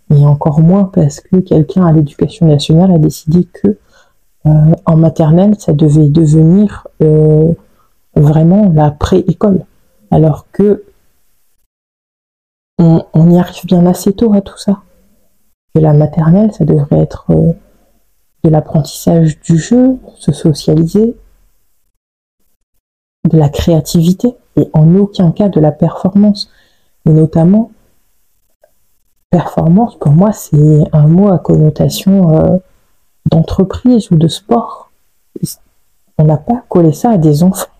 Et 0.10 0.26
encore 0.26 0.60
moins 0.60 0.86
parce 0.86 1.20
que 1.20 1.36
quelqu'un 1.38 1.86
à 1.86 1.92
l'éducation 1.92 2.48
nationale 2.48 2.92
a 2.92 2.98
décidé 2.98 3.46
que 3.46 3.78
euh, 4.48 4.76
en 4.88 4.98
maternelle, 4.98 5.54
ça 5.60 5.74
devait 5.74 6.10
devenir 6.10 6.88
euh, 7.04 7.54
vraiment 8.16 8.72
la 8.74 8.90
pré-école. 8.90 9.66
Alors 10.10 10.48
que 10.52 10.84
on, 12.80 13.30
y 13.30 13.38
arrive 13.38 13.66
bien 13.66 13.86
assez 13.86 14.14
tôt 14.14 14.34
à 14.34 14.42
tout 14.42 14.58
ça. 14.58 14.82
Que 15.74 15.80
la 15.80 15.94
maternelle, 15.94 16.54
ça 16.54 16.66
devrait 16.66 17.00
être 17.00 17.26
euh, 17.32 17.54
de 18.44 18.50
l'apprentissage 18.50 19.40
du 19.40 19.58
jeu, 19.58 19.98
se 20.16 20.32
socialiser, 20.32 21.16
de 23.30 23.38
la 23.38 23.50
créativité 23.50 24.36
et 24.56 24.70
en 24.74 24.96
aucun 24.96 25.32
cas 25.32 25.50
de 25.50 25.60
la 25.60 25.72
performance. 25.72 26.50
Et 27.06 27.12
notamment, 27.12 27.72
performance, 29.30 29.98
pour 29.98 30.12
moi, 30.12 30.32
c'est 30.32 30.84
un 30.94 31.08
mot 31.08 31.32
à 31.32 31.40
connotation 31.40 32.36
euh, 32.36 32.58
d'entreprise 33.32 34.12
ou 34.12 34.16
de 34.16 34.28
sport. 34.28 34.92
On 36.18 36.26
n'a 36.26 36.38
pas 36.38 36.64
collé 36.70 36.94
ça 36.94 37.12
à 37.12 37.18
des 37.18 37.44
enfants. 37.44 37.72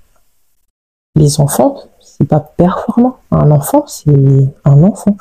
Les 1.16 1.40
enfants, 1.40 1.76
c'est 2.00 2.26
pas 2.26 2.40
performant. 2.40 3.18
Un 3.30 3.52
enfant, 3.52 3.86
c'est 3.86 4.50
un 4.66 4.84
enfant. 4.84 5.16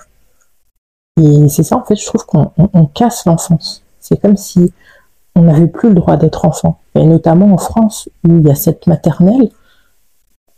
Et 1.21 1.49
c'est 1.49 1.63
ça, 1.63 1.77
en 1.77 1.85
fait, 1.85 1.97
je 1.97 2.07
trouve 2.07 2.25
qu'on 2.25 2.87
casse 2.87 3.27
l'enfance. 3.27 3.83
C'est 4.01 4.21
comme 4.21 4.37
si 4.37 4.73
on 5.35 5.43
n'avait 5.43 5.67
plus 5.67 5.91
le 5.91 5.95
droit 5.95 6.17
d'être 6.17 6.45
enfant. 6.45 6.79
Et 6.95 7.05
notamment 7.05 7.53
en 7.53 7.59
France, 7.59 8.09
où 8.27 8.39
il 8.39 8.47
y 8.47 8.51
a 8.51 8.55
cette 8.55 8.87
maternelle, 8.87 9.51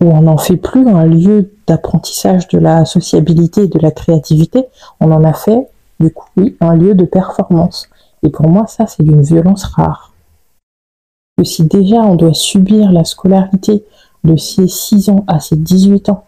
où 0.01 0.07
on 0.07 0.23
n'en 0.23 0.39
fait 0.39 0.57
plus 0.57 0.89
un 0.89 1.07
lieu 1.07 1.53
d'apprentissage 1.67 2.49
de 2.49 2.59
la 2.59 2.85
sociabilité 2.85 3.63
et 3.63 3.69
de 3.69 3.79
la 3.79 3.91
créativité, 3.91 4.67
on 5.01 5.11
en 5.13 5.25
a 5.25 5.33
fait, 5.33 5.69
du 6.01 6.13
coup, 6.13 6.29
un 6.61 6.75
lieu 6.75 6.95
de 6.95 7.05
performance. 7.05 7.89
Et 8.23 8.31
pour 8.31 8.49
moi, 8.49 8.67
ça, 8.67 8.87
c'est 8.87 9.03
d'une 9.03 9.23
violence 9.23 9.65
rare. 9.65 10.13
Que 11.37 11.45
si 11.45 11.65
déjà 11.65 11.97
on 11.97 12.15
doit 12.15 12.35
subir 12.35 12.93
la 12.93 13.05
scolarité 13.05 13.85
de 14.23 14.37
ces 14.37 14.69
6 14.69 15.11
ans 15.11 15.25
à 15.27 15.41
ces 15.41 15.57
18 15.57 16.09
ans, 16.09 16.25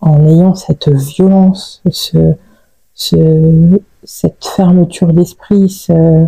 en 0.00 0.26
ayant 0.26 0.54
cette 0.54 0.88
violence, 0.88 1.82
ce, 1.90 2.34
cette 2.94 4.44
fermeture 4.44 5.12
d'esprit, 5.12 5.68
ce, 5.68 6.26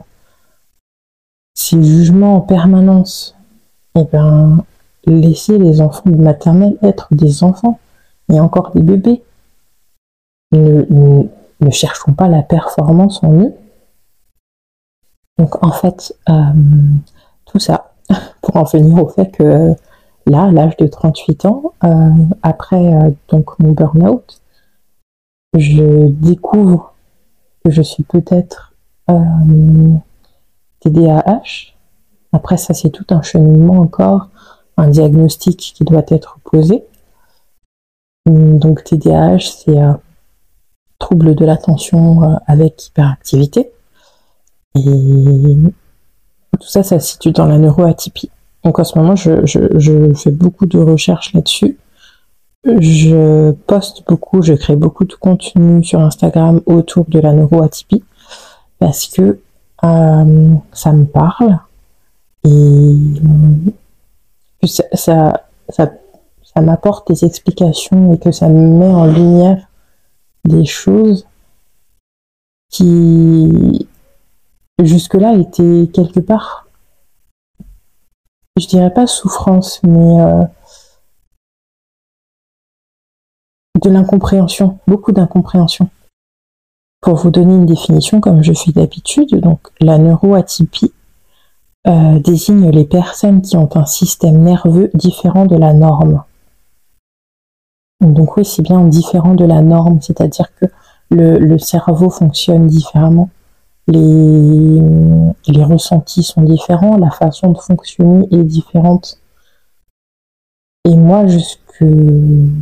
ces 1.55 1.83
jugements 1.83 2.37
en 2.37 2.41
permanence, 2.41 3.37
eh 3.95 4.05
ben, 4.05 4.65
laisser 5.07 5.59
les 5.59 5.81
enfants 5.81 6.11
de 6.11 6.17
maternelle 6.17 6.77
être 6.83 7.09
des 7.13 7.45
enfants 7.45 7.79
et 8.33 8.41
encore 8.41 8.73
des 8.73 8.83
bébés. 8.83 9.23
Ne, 10.53 10.85
ne, 11.61 11.71
cherchons 11.71 12.13
pas 12.13 12.29
la 12.29 12.43
performance 12.43 13.23
en 13.23 13.33
eux. 13.33 13.55
Donc 15.39 15.63
en 15.65 15.73
fait, 15.73 16.17
euh, 16.29 16.35
tout 17.47 17.59
ça 17.59 17.93
pour 18.43 18.57
en 18.57 18.65
venir 18.65 19.03
au 19.03 19.09
fait 19.09 19.31
que 19.31 19.75
là, 20.27 20.45
à 20.45 20.53
l'âge 20.53 20.77
de 20.77 20.87
38 20.87 21.47
ans, 21.47 21.73
euh, 21.85 22.11
après 22.43 22.95
euh, 22.95 23.11
donc 23.29 23.59
mon 23.59 23.73
burn-out, 23.73 24.41
je 25.55 26.09
découvre 26.09 26.95
que 27.65 27.71
je 27.71 27.83
suis 27.83 28.03
peut-être 28.03 28.75
TDAH. 30.81 31.73
Après 32.33 32.57
ça, 32.57 32.75
c'est 32.75 32.91
tout 32.91 33.07
un 33.11 33.23
cheminement 33.23 33.79
encore 33.79 34.29
un 34.77 34.89
diagnostic 34.89 35.73
qui 35.75 35.85
doit 35.85 36.05
être 36.09 36.39
posé. 36.45 36.85
Hum, 38.27 38.59
donc 38.59 38.85
TDAH, 38.85 39.39
c'est 39.39 39.79
un 39.79 40.01
trouble 40.99 41.35
de 41.35 41.45
l'attention 41.45 42.23
euh, 42.23 42.37
avec 42.47 42.89
hyperactivité. 42.89 43.71
Et 44.75 45.57
tout 46.61 46.69
ça, 46.69 46.83
ça 46.83 46.99
se 47.01 47.13
situe 47.13 47.33
dans 47.33 47.47
la 47.47 47.59
neuroatypie. 47.59 48.31
Donc 48.65 48.79
en 48.79 48.85
ce 48.85 48.99
moment, 48.99 49.17
je 49.17 50.13
fais 50.15 50.31
beaucoup 50.31 50.67
de 50.67 50.79
recherches 50.79 51.33
là-dessus. 51.33 51.79
Je 52.67 53.53
poste 53.53 54.03
beaucoup, 54.09 54.43
je 54.43 54.53
crée 54.53 54.75
beaucoup 54.75 55.05
de 55.05 55.15
contenu 55.15 55.85
sur 55.85 56.01
Instagram 56.01 56.61
autour 56.67 57.05
de 57.07 57.21
la 57.21 57.33
neuroatypie 57.33 58.03
parce 58.81 59.07
que 59.07 59.39
euh, 59.85 60.55
ça 60.73 60.93
me 60.93 61.05
parle 61.05 61.61
et 62.43 62.97
ça, 64.67 64.83
ça, 64.95 65.45
ça, 65.69 65.93
m'apporte 66.61 67.07
des 67.09 67.25
explications 67.25 68.15
et 68.15 68.19
que 68.19 68.33
ça 68.33 68.49
me 68.49 68.79
met 68.79 68.87
en 68.87 69.07
lumière 69.07 69.69
des 70.45 70.65
choses 70.65 71.27
qui 72.69 73.87
jusque-là 74.83 75.35
étaient 75.35 75.89
quelque 75.93 76.21
part, 76.21 76.67
je 78.59 78.67
dirais 78.67 78.93
pas 78.93 79.07
souffrance, 79.07 79.81
mais 79.85 80.21
euh, 80.21 80.43
de 83.83 83.91
l'incompréhension, 83.91 84.79
beaucoup 84.87 85.13
d'incompréhension. 85.13 85.89
Pour 87.01 87.17
vous 87.17 87.31
donner 87.31 87.55
une 87.55 87.67
définition, 87.67 88.21
comme 88.21 88.43
je 88.43 88.53
fais 88.53 88.73
d'habitude, 88.73 89.39
donc 89.41 89.61
la 89.81 89.99
neuroatypie 89.99 90.93
euh, 91.87 92.19
désigne 92.19 92.71
les 92.71 92.85
personnes 92.85 93.43
qui 93.43 93.57
ont 93.57 93.69
un 93.77 93.87
système 93.87 94.43
nerveux 94.43 94.91
différent 94.95 95.47
de 95.47 95.57
la 95.57 95.73
norme. 95.73 96.25
Donc 98.01 98.37
oui, 98.37 98.45
c'est 98.45 98.63
bien 98.63 98.83
différent 98.85 99.35
de 99.35 99.45
la 99.45 99.63
norme, 99.63 100.01
c'est-à-dire 100.01 100.49
que 100.57 100.67
le, 101.11 101.59
cerveau 101.59 102.11
fonctionne 102.11 102.67
différemment, 102.67 103.31
les, 103.87 104.83
les 105.47 105.65
ressentis 105.65 106.25
sont 106.25 106.43
différents, 106.43 106.97
la 106.97 107.11
façon 107.11 107.53
de 107.53 107.59
fonctionner 107.59 108.27
est 108.33 108.43
différente. 108.43 109.21
Et 110.85 110.97
moi, 110.97 111.27
jusque 111.79 111.93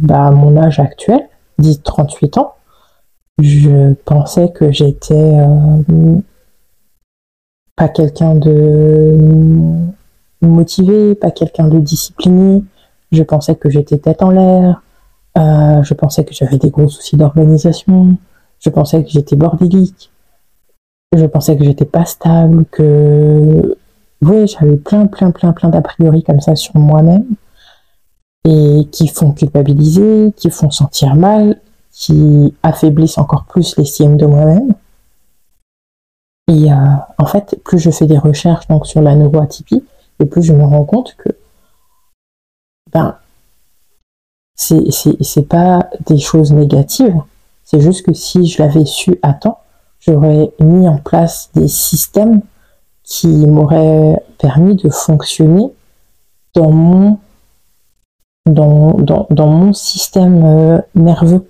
bah, 0.02 0.26
à 0.26 0.30
mon 0.30 0.56
âge 0.56 0.80
actuel, 0.80 1.28
dit 1.58 1.80
38 1.80 2.38
ans, 2.38 2.54
je 3.38 3.94
pensais 4.04 4.50
que 4.50 4.72
j'étais 4.72 5.14
euh, 5.14 6.20
pas 7.76 7.88
quelqu'un 7.88 8.34
de 8.34 9.16
motivé, 10.40 11.14
pas 11.14 11.30
quelqu'un 11.30 11.68
de 11.68 11.78
discipliné. 11.78 12.62
Je 13.12 13.22
pensais 13.22 13.56
que 13.56 13.70
j'étais 13.70 13.98
tête 13.98 14.22
en 14.22 14.30
l'air. 14.30 14.82
Euh, 15.36 15.82
je 15.82 15.94
pensais 15.94 16.24
que 16.24 16.32
j'avais 16.32 16.58
des 16.58 16.70
gros 16.70 16.88
soucis 16.88 17.16
d'organisation. 17.16 18.16
Je 18.60 18.70
pensais 18.70 19.02
que 19.02 19.10
j'étais 19.10 19.36
bordélique. 19.36 20.10
Je 21.16 21.26
pensais 21.26 21.56
que 21.56 21.64
j'étais 21.64 21.84
pas 21.84 22.04
stable, 22.04 22.64
que 22.70 23.76
oui, 24.22 24.46
j'avais 24.46 24.76
plein, 24.76 25.06
plein, 25.06 25.30
plein, 25.30 25.52
plein 25.52 25.68
d'a 25.68 25.80
priori 25.80 26.22
comme 26.24 26.40
ça 26.40 26.56
sur 26.56 26.76
moi-même 26.76 27.24
et 28.44 28.88
qui 28.92 29.08
font 29.08 29.32
culpabiliser, 29.32 30.32
qui 30.36 30.50
font 30.50 30.70
sentir 30.70 31.14
mal, 31.14 31.60
qui 31.90 32.54
affaiblissent 32.62 33.18
encore 33.18 33.44
plus 33.44 33.76
l'estime 33.76 34.16
de 34.16 34.26
moi-même. 34.26 34.74
Et 36.48 36.70
euh, 36.70 36.76
en 37.18 37.26
fait, 37.26 37.58
plus 37.64 37.78
je 37.78 37.90
fais 37.90 38.06
des 38.06 38.18
recherches 38.18 38.68
donc 38.68 38.86
sur 38.86 39.00
la 39.00 39.14
neuroatypie, 39.14 39.84
et 40.20 40.26
plus 40.26 40.42
je 40.42 40.52
me 40.52 40.64
rends 40.64 40.84
compte 40.84 41.14
que 41.16 41.30
ben 42.92 43.16
c'est 44.56 45.48
pas 45.48 45.88
des 46.06 46.18
choses 46.18 46.52
négatives, 46.52 47.20
c'est 47.64 47.80
juste 47.80 48.04
que 48.06 48.12
si 48.12 48.46
je 48.46 48.62
l'avais 48.62 48.84
su 48.84 49.18
à 49.22 49.32
temps, 49.32 49.58
j'aurais 49.98 50.52
mis 50.60 50.86
en 50.86 50.98
place 50.98 51.50
des 51.54 51.68
systèmes 51.68 52.40
qui 53.02 53.26
m'auraient 53.26 54.22
permis 54.38 54.76
de 54.76 54.90
fonctionner 54.90 55.72
dans 56.54 56.70
mon 56.70 57.18
dans, 58.46 58.92
dans, 58.94 59.26
dans 59.30 59.48
mon 59.48 59.72
système 59.72 60.44
euh, 60.44 60.78
nerveux. 60.94 61.46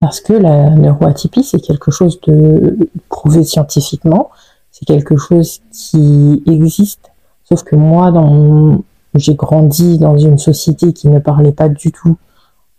Parce 0.00 0.20
que 0.20 0.32
la 0.32 0.70
neuroatypie, 0.70 1.42
c'est 1.42 1.60
quelque 1.60 1.90
chose 1.90 2.20
de 2.22 2.76
prouvé 3.08 3.42
scientifiquement, 3.42 4.30
c'est 4.70 4.84
quelque 4.84 5.16
chose 5.16 5.60
qui 5.72 6.42
existe. 6.46 7.10
Sauf 7.44 7.62
que 7.62 7.76
moi, 7.76 8.10
dans 8.12 8.82
j'ai 9.14 9.34
grandi 9.34 9.98
dans 9.98 10.18
une 10.18 10.38
société 10.38 10.92
qui 10.92 11.08
ne 11.08 11.20
parlait 11.20 11.52
pas 11.52 11.68
du 11.68 11.92
tout 11.92 12.16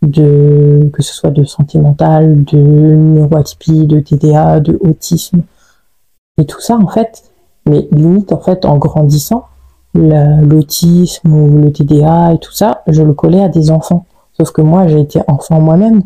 de 0.02 0.90
que 0.92 1.02
ce 1.02 1.14
soit 1.14 1.30
de 1.30 1.44
santé 1.44 1.78
mentale, 1.78 2.44
de 2.44 2.58
neuroatypie, 2.58 3.86
de 3.86 4.00
TDA, 4.00 4.60
de 4.60 4.78
autisme 4.80 5.42
et 6.38 6.44
tout 6.44 6.60
ça 6.60 6.76
en 6.76 6.88
fait. 6.88 7.24
Mais 7.68 7.88
limite 7.90 8.32
en 8.32 8.40
fait 8.40 8.64
en 8.64 8.76
grandissant, 8.76 9.46
l'autisme 9.96 11.32
ou 11.32 11.60
le 11.62 11.72
TDA 11.72 12.34
et 12.34 12.38
tout 12.38 12.52
ça, 12.52 12.82
je 12.86 13.02
le 13.02 13.14
collais 13.14 13.42
à 13.42 13.48
des 13.48 13.70
enfants. 13.70 14.06
Sauf 14.36 14.52
que 14.52 14.60
moi 14.60 14.86
j'ai 14.86 15.00
été 15.00 15.20
enfant 15.28 15.60
moi-même 15.60 16.02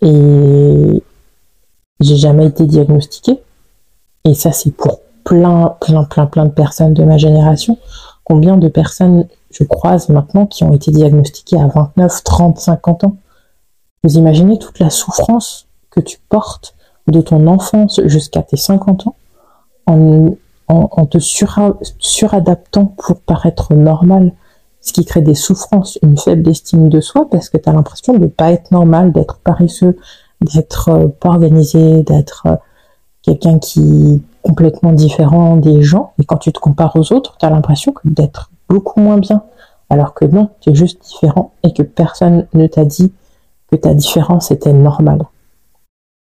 et 0.00 1.02
j'ai 2.00 2.16
jamais 2.16 2.46
été 2.46 2.64
diagnostiqué. 2.66 3.40
Et 4.24 4.34
ça, 4.34 4.52
c'est 4.52 4.70
pour 4.70 5.00
plein, 5.24 5.76
plein, 5.80 6.04
plein, 6.04 6.26
plein 6.26 6.44
de 6.44 6.50
personnes 6.50 6.94
de 6.94 7.04
ma 7.04 7.18
génération. 7.18 7.78
Combien 8.24 8.56
de 8.56 8.68
personnes 8.68 9.26
je 9.50 9.64
croise 9.64 10.08
maintenant 10.08 10.46
qui 10.46 10.64
ont 10.64 10.74
été 10.74 10.90
diagnostiquées 10.90 11.58
à 11.58 11.66
29, 11.66 12.24
30, 12.24 12.58
50 12.58 13.04
ans? 13.04 13.16
Vous 14.04 14.16
imaginez 14.16 14.58
toute 14.58 14.78
la 14.78 14.90
souffrance 14.90 15.66
que 15.90 16.00
tu 16.00 16.18
portes 16.28 16.74
de 17.08 17.20
ton 17.20 17.46
enfance 17.46 18.00
jusqu'à 18.04 18.42
tes 18.42 18.56
50 18.56 19.06
ans 19.06 19.16
en, 20.68 21.06
te 21.06 21.18
suradaptant 21.18 22.86
pour 22.86 23.20
paraître 23.20 23.74
normal, 23.74 24.32
ce 24.80 24.92
qui 24.92 25.04
crée 25.04 25.22
des 25.22 25.34
souffrances, 25.34 25.98
une 26.02 26.18
faible 26.18 26.48
estime 26.48 26.88
de 26.88 27.00
soi 27.00 27.28
parce 27.30 27.48
que 27.50 27.56
tu 27.56 27.68
as 27.68 27.72
l'impression 27.72 28.12
de 28.12 28.18
ne 28.18 28.26
pas 28.26 28.52
être 28.52 28.70
normal, 28.70 29.12
d'être 29.12 29.38
paresseux, 29.38 29.96
d'être 30.40 30.88
euh, 30.88 31.08
pas 31.08 31.30
organisé, 31.30 32.02
d'être 32.02 32.44
euh, 32.46 32.56
quelqu'un 33.22 33.58
qui 33.58 34.14
est 34.14 34.20
complètement 34.42 34.92
différent 34.92 35.56
des 35.56 35.82
gens. 35.82 36.12
Et 36.18 36.24
quand 36.24 36.36
tu 36.36 36.52
te 36.52 36.60
compares 36.60 36.96
aux 36.96 37.12
autres, 37.12 37.36
tu 37.38 37.46
as 37.46 37.50
l'impression 37.50 37.94
d'être 38.04 38.50
beaucoup 38.68 39.00
moins 39.00 39.18
bien. 39.18 39.42
Alors 39.90 40.14
que 40.14 40.24
non, 40.24 40.50
tu 40.60 40.70
es 40.70 40.74
juste 40.74 41.02
différent 41.02 41.52
et 41.62 41.72
que 41.72 41.82
personne 41.82 42.46
ne 42.52 42.66
t'a 42.66 42.84
dit 42.84 43.12
que 43.70 43.76
ta 43.76 43.94
différence 43.94 44.50
était 44.50 44.72
normale. 44.72 45.22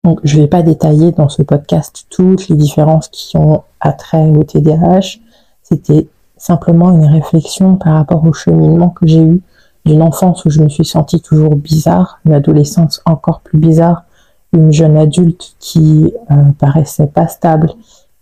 Donc, 0.05 0.21
je 0.25 0.37
ne 0.37 0.43
vais 0.43 0.49
pas 0.49 0.63
détailler 0.63 1.13
dans 1.13 1.29
ce 1.29 1.43
podcast 1.43 2.07
toutes 2.11 2.49
les 2.49 2.57
différences 2.57 3.09
qui 3.09 3.37
ont 3.37 3.65
attrait 3.81 4.31
au 4.31 4.43
TDAH. 4.43 5.19
C'était 5.63 6.09
simplement 6.37 6.91
une 6.91 7.05
réflexion 7.05 7.77
par 7.77 7.95
rapport 7.95 8.25
au 8.25 8.33
cheminement 8.33 8.89
que 8.89 9.07
j'ai 9.07 9.23
eu 9.23 9.43
d'une 9.85 10.03
enfance 10.03 10.45
où 10.45 10.51
je 10.51 10.61
me 10.61 10.69
suis 10.69 10.85
sentie 10.85 11.21
toujours 11.21 11.55
bizarre, 11.55 12.21
une 12.25 12.33
adolescence 12.33 13.03
encore 13.05 13.41
plus 13.41 13.59
bizarre, 13.59 14.05
une 14.53 14.73
jeune 14.73 14.97
adulte 14.97 15.55
qui 15.59 16.13
euh, 16.31 16.53
paraissait 16.59 17.07
pas 17.07 17.29
stable, 17.29 17.71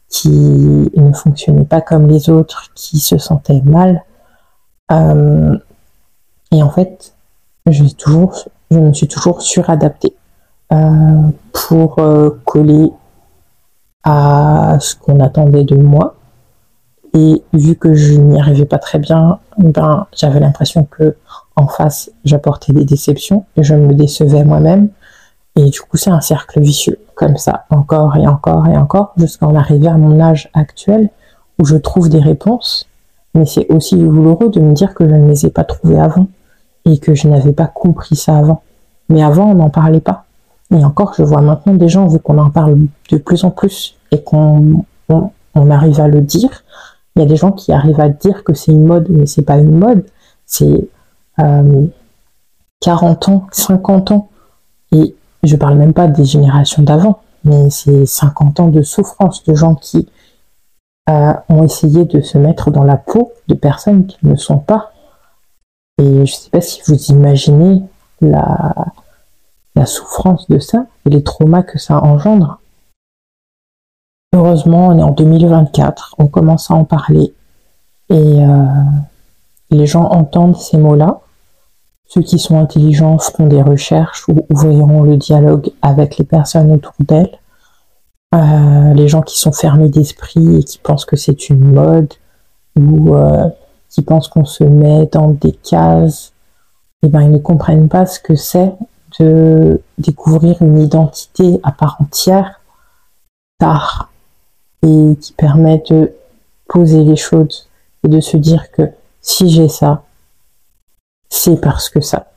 qui 0.08 0.28
ne 0.28 1.12
fonctionnait 1.12 1.64
pas 1.64 1.80
comme 1.80 2.06
les 2.06 2.30
autres, 2.30 2.70
qui 2.74 2.98
se 2.98 3.18
sentait 3.18 3.62
mal. 3.62 4.02
Euh, 4.90 5.56
et 6.50 6.62
en 6.62 6.70
fait, 6.70 7.14
je, 7.66 7.82
me 7.82 8.92
suis 8.92 9.08
toujours 9.08 9.42
suradaptée 9.42 10.14
euh, 10.72 11.28
pour 11.52 11.96
coller 12.44 12.90
à 14.04 14.76
ce 14.80 14.94
qu'on 14.96 15.20
attendait 15.20 15.64
de 15.64 15.76
moi. 15.76 16.14
Et 17.14 17.42
vu 17.52 17.74
que 17.74 17.94
je 17.94 18.14
n'y 18.14 18.38
arrivais 18.38 18.66
pas 18.66 18.78
très 18.78 18.98
bien, 18.98 19.38
ben, 19.58 20.06
j'avais 20.14 20.40
l'impression 20.40 20.84
que 20.84 21.16
en 21.56 21.66
face, 21.66 22.10
j'apportais 22.24 22.72
des 22.72 22.84
déceptions 22.84 23.44
et 23.56 23.64
je 23.64 23.74
me 23.74 23.92
décevais 23.94 24.44
moi-même. 24.44 24.90
Et 25.56 25.70
du 25.70 25.80
coup, 25.80 25.96
c'est 25.96 26.10
un 26.10 26.20
cercle 26.20 26.60
vicieux, 26.60 27.00
comme 27.16 27.36
ça, 27.36 27.64
encore 27.70 28.16
et 28.16 28.28
encore 28.28 28.68
et 28.68 28.76
encore, 28.76 29.12
jusqu'à 29.16 29.46
en 29.46 29.56
arriver 29.56 29.88
à 29.88 29.96
mon 29.96 30.20
âge 30.20 30.50
actuel, 30.54 31.10
où 31.58 31.64
je 31.64 31.74
trouve 31.74 32.08
des 32.08 32.20
réponses. 32.20 32.88
Mais 33.34 33.44
c'est 33.44 33.66
aussi 33.70 33.96
douloureux 33.96 34.50
de 34.50 34.60
me 34.60 34.72
dire 34.72 34.94
que 34.94 35.08
je 35.08 35.14
ne 35.14 35.28
les 35.28 35.46
ai 35.46 35.50
pas 35.50 35.64
trouvées 35.64 35.98
avant, 35.98 36.28
et 36.84 36.98
que 36.98 37.14
je 37.14 37.26
n'avais 37.26 37.52
pas 37.52 37.66
compris 37.66 38.14
ça 38.14 38.36
avant. 38.36 38.62
Mais 39.08 39.24
avant, 39.24 39.50
on 39.50 39.54
n'en 39.54 39.70
parlait 39.70 40.00
pas. 40.00 40.26
Et 40.70 40.84
encore, 40.84 41.14
je 41.14 41.22
vois 41.22 41.40
maintenant 41.40 41.74
des 41.74 41.88
gens, 41.88 42.06
vu 42.06 42.18
qu'on 42.18 42.38
en 42.38 42.50
parle 42.50 42.78
de 43.10 43.16
plus 43.16 43.44
en 43.44 43.50
plus, 43.50 43.96
et 44.10 44.22
qu'on 44.22 44.84
on, 45.08 45.70
arrive 45.70 46.00
à 46.00 46.08
le 46.08 46.20
dire, 46.20 46.62
il 47.16 47.22
y 47.22 47.24
a 47.24 47.28
des 47.28 47.36
gens 47.36 47.52
qui 47.52 47.72
arrivent 47.72 48.00
à 48.00 48.08
dire 48.08 48.44
que 48.44 48.54
c'est 48.54 48.72
une 48.72 48.84
mode, 48.84 49.06
mais 49.08 49.26
c'est 49.26 49.42
pas 49.42 49.58
une 49.58 49.76
mode, 49.76 50.04
c'est 50.46 50.88
40 51.38 53.28
euh, 53.28 53.32
ans, 53.32 53.46
50 53.50 54.10
ans, 54.12 54.28
et 54.92 55.14
je 55.42 55.56
parle 55.56 55.76
même 55.76 55.94
pas 55.94 56.06
des 56.06 56.24
générations 56.24 56.82
d'avant, 56.82 57.20
mais 57.44 57.70
c'est 57.70 58.06
50 58.06 58.60
ans 58.60 58.68
de 58.68 58.82
souffrance 58.82 59.44
de 59.44 59.54
gens 59.54 59.74
qui 59.74 60.08
euh, 61.08 61.32
ont 61.48 61.64
essayé 61.64 62.04
de 62.04 62.20
se 62.20 62.36
mettre 62.36 62.70
dans 62.70 62.84
la 62.84 62.96
peau 62.96 63.32
de 63.48 63.54
personnes 63.54 64.06
qui 64.06 64.18
ne 64.22 64.36
sont 64.36 64.58
pas. 64.58 64.92
Et 65.98 66.26
je 66.26 66.32
sais 66.32 66.50
pas 66.50 66.60
si 66.60 66.82
vous 66.86 66.96
imaginez 67.12 67.82
la, 68.20 68.74
la 69.78 69.86
souffrance 69.86 70.48
de 70.48 70.58
ça 70.58 70.86
et 71.06 71.10
les 71.10 71.22
traumas 71.22 71.62
que 71.62 71.78
ça 71.78 72.02
engendre. 72.02 72.60
Heureusement, 74.34 74.88
on 74.88 74.98
est 74.98 75.02
en 75.02 75.12
2024, 75.12 76.16
on 76.18 76.26
commence 76.26 76.70
à 76.70 76.74
en 76.74 76.84
parler 76.84 77.32
et 78.10 78.44
euh, 78.44 78.64
les 79.70 79.86
gens 79.86 80.04
entendent 80.04 80.56
ces 80.56 80.76
mots-là. 80.76 81.20
Ceux 82.06 82.22
qui 82.22 82.38
sont 82.38 82.58
intelligents 82.58 83.18
feront 83.18 83.46
des 83.46 83.62
recherches 83.62 84.28
ou 84.28 84.46
ouvriront 84.50 85.02
le 85.02 85.16
dialogue 85.16 85.70
avec 85.82 86.18
les 86.18 86.24
personnes 86.24 86.72
autour 86.72 86.94
d'elles. 87.00 87.38
Euh, 88.34 88.94
les 88.94 89.08
gens 89.08 89.22
qui 89.22 89.38
sont 89.38 89.52
fermés 89.52 89.88
d'esprit 89.88 90.56
et 90.56 90.64
qui 90.64 90.78
pensent 90.78 91.04
que 91.04 91.16
c'est 91.16 91.48
une 91.48 91.72
mode 91.72 92.12
ou 92.76 93.14
euh, 93.14 93.48
qui 93.88 94.02
pensent 94.02 94.28
qu'on 94.28 94.44
se 94.44 94.64
met 94.64 95.08
dans 95.12 95.30
des 95.30 95.52
cases, 95.52 96.32
eh 97.02 97.08
ben, 97.08 97.22
ils 97.22 97.30
ne 97.30 97.38
comprennent 97.38 97.88
pas 97.88 98.06
ce 98.06 98.20
que 98.20 98.34
c'est 98.34 98.72
de 99.20 99.80
découvrir 99.98 100.60
une 100.62 100.80
identité 100.80 101.60
à 101.62 101.72
part 101.72 101.96
entière 102.00 102.60
tard 103.58 104.10
et 104.82 105.16
qui 105.20 105.32
permet 105.32 105.82
de 105.90 106.12
poser 106.68 107.02
les 107.02 107.16
choses 107.16 107.68
et 108.04 108.08
de 108.08 108.20
se 108.20 108.36
dire 108.36 108.70
que 108.70 108.90
si 109.20 109.48
j'ai 109.50 109.68
ça, 109.68 110.04
c'est 111.28 111.60
parce 111.60 111.88
que 111.88 112.00
ça. 112.00 112.30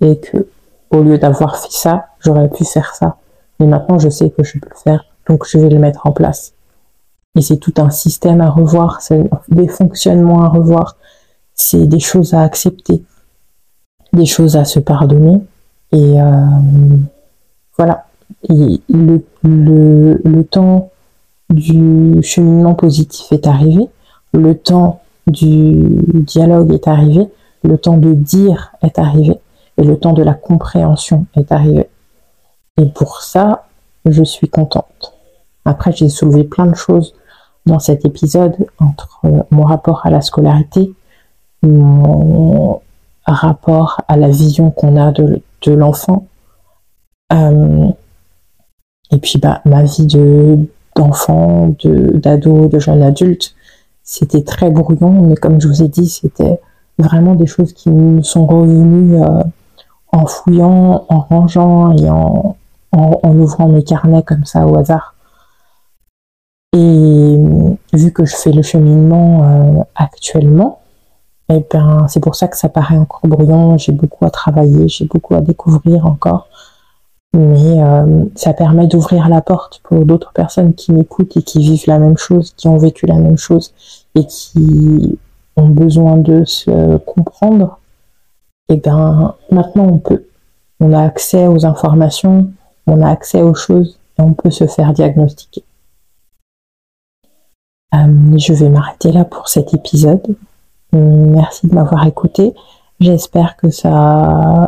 Et 0.00 0.18
que 0.18 0.48
au 0.90 1.02
lieu 1.02 1.18
d'avoir 1.18 1.56
fait 1.56 1.72
ça, 1.72 2.06
j'aurais 2.20 2.48
pu 2.48 2.64
faire 2.64 2.94
ça. 2.94 3.16
Mais 3.58 3.66
maintenant, 3.66 3.98
je 3.98 4.08
sais 4.08 4.30
que 4.30 4.42
je 4.42 4.58
peux 4.58 4.68
le 4.68 4.76
faire, 4.76 5.04
donc 5.28 5.46
je 5.46 5.58
vais 5.58 5.68
le 5.68 5.78
mettre 5.78 6.06
en 6.06 6.12
place. 6.12 6.54
Et 7.36 7.42
c'est 7.42 7.56
tout 7.56 7.74
un 7.78 7.90
système 7.90 8.40
à 8.40 8.50
revoir, 8.50 9.00
c'est 9.00 9.28
des 9.48 9.68
fonctionnements 9.68 10.42
à 10.42 10.48
revoir, 10.48 10.96
c'est 11.54 11.86
des 11.86 12.00
choses 12.00 12.34
à 12.34 12.42
accepter, 12.42 13.02
des 14.12 14.26
choses 14.26 14.56
à 14.56 14.64
se 14.64 14.78
pardonner. 14.78 15.40
Et 15.94 16.20
euh, 16.20 16.96
voilà. 17.78 18.06
Le, 18.48 19.22
le, 19.42 20.20
le 20.24 20.44
temps 20.44 20.90
du 21.50 22.18
cheminement 22.22 22.74
positif 22.74 23.32
est 23.32 23.46
arrivé, 23.46 23.86
le 24.32 24.58
temps 24.58 25.00
du 25.26 25.72
dialogue 26.26 26.72
est 26.72 26.88
arrivé, 26.88 27.28
le 27.62 27.78
temps 27.78 27.96
de 27.96 28.12
dire 28.12 28.72
est 28.82 28.98
arrivé 28.98 29.38
et 29.78 29.84
le 29.84 29.98
temps 29.98 30.12
de 30.12 30.22
la 30.22 30.34
compréhension 30.34 31.26
est 31.36 31.52
arrivé. 31.52 31.88
Et 32.76 32.86
pour 32.86 33.22
ça, 33.22 33.66
je 34.04 34.24
suis 34.24 34.48
contente. 34.48 35.14
Après, 35.64 35.92
j'ai 35.92 36.08
soulevé 36.08 36.44
plein 36.44 36.66
de 36.66 36.74
choses 36.74 37.14
dans 37.66 37.78
cet 37.78 38.04
épisode 38.04 38.54
entre 38.78 39.20
mon 39.50 39.62
rapport 39.62 40.04
à 40.04 40.10
la 40.10 40.20
scolarité, 40.20 40.92
mon 41.62 42.80
rapport 43.26 44.02
à 44.08 44.16
la 44.16 44.28
vision 44.28 44.70
qu'on 44.70 44.96
a 44.98 45.12
de, 45.12 45.40
l'enfant, 45.70 46.26
euh, 47.32 47.88
et 49.10 49.18
puis 49.18 49.38
bah, 49.38 49.60
ma 49.64 49.82
vie 49.82 50.06
de, 50.06 50.58
d'enfant, 50.96 51.74
d'ado, 51.82 52.68
de, 52.68 52.78
jeune 52.78 53.02
adulte, 53.02 53.54
c'était 54.02 54.42
très 54.42 54.70
brouillon, 54.70 55.22
mais 55.22 55.36
comme 55.36 55.60
je 55.60 55.68
vous 55.68 55.82
ai 55.82 55.88
dit, 55.88 56.08
c'était 56.08 56.60
vraiment 56.98 57.34
des 57.34 57.46
choses 57.46 57.72
qui 57.72 57.90
me 57.90 58.22
sont 58.22 58.46
revenues 58.46 59.22
euh, 59.22 59.42
en 60.12 60.26
fouillant, 60.26 61.04
en 61.08 61.20
rangeant 61.20 61.96
et 61.96 62.08
en, 62.08 62.56
en, 62.92 63.38
ouvrant 63.38 63.68
mes 63.68 63.82
carnets 63.82 64.22
comme 64.22 64.44
ça 64.44 64.66
au 64.66 64.76
hasard. 64.76 65.14
Et 66.72 67.36
vu 67.92 68.12
que 68.12 68.24
je 68.24 68.36
fais 68.36 68.52
le 68.52 68.62
cheminement 68.62 69.44
euh, 69.44 69.82
actuellement, 69.94 70.80
et 71.50 71.64
ben, 71.70 72.06
c'est 72.08 72.20
pour 72.20 72.36
ça 72.36 72.48
que 72.48 72.56
ça 72.56 72.68
paraît 72.68 72.96
encore 72.96 73.20
brouillon. 73.24 73.76
J'ai 73.76 73.92
beaucoup 73.92 74.24
à 74.24 74.30
travailler, 74.30 74.88
j'ai 74.88 75.04
beaucoup 75.04 75.34
à 75.34 75.40
découvrir 75.40 76.06
encore. 76.06 76.48
Mais 77.34 77.82
euh, 77.82 78.24
ça 78.36 78.54
permet 78.54 78.86
d'ouvrir 78.86 79.28
la 79.28 79.42
porte 79.42 79.80
pour 79.82 80.04
d'autres 80.04 80.32
personnes 80.32 80.72
qui 80.74 80.92
m'écoutent 80.92 81.36
et 81.36 81.42
qui 81.42 81.58
vivent 81.58 81.84
la 81.88 81.98
même 81.98 82.16
chose, 82.16 82.54
qui 82.56 82.68
ont 82.68 82.78
vécu 82.78 83.06
la 83.06 83.16
même 83.16 83.36
chose 83.36 83.74
et 84.14 84.24
qui 84.24 85.18
ont 85.56 85.68
besoin 85.68 86.16
de 86.16 86.44
se 86.44 86.96
comprendre. 86.98 87.78
Et 88.68 88.74
eh 88.74 88.76
bien, 88.76 89.34
maintenant 89.50 89.88
on 89.88 89.98
peut. 89.98 90.24
On 90.80 90.92
a 90.92 91.02
accès 91.02 91.46
aux 91.46 91.66
informations, 91.66 92.50
on 92.86 93.02
a 93.02 93.10
accès 93.10 93.42
aux 93.42 93.54
choses 93.54 93.98
et 94.18 94.22
on 94.22 94.32
peut 94.32 94.50
se 94.50 94.66
faire 94.66 94.92
diagnostiquer. 94.92 95.64
Euh, 97.94 98.38
je 98.38 98.52
vais 98.52 98.68
m'arrêter 98.68 99.12
là 99.12 99.24
pour 99.24 99.48
cet 99.48 99.74
épisode. 99.74 100.36
Merci 100.94 101.66
de 101.66 101.74
m'avoir 101.74 102.06
écouté. 102.06 102.54
J'espère 103.00 103.56
que 103.56 103.70
ça 103.70 104.66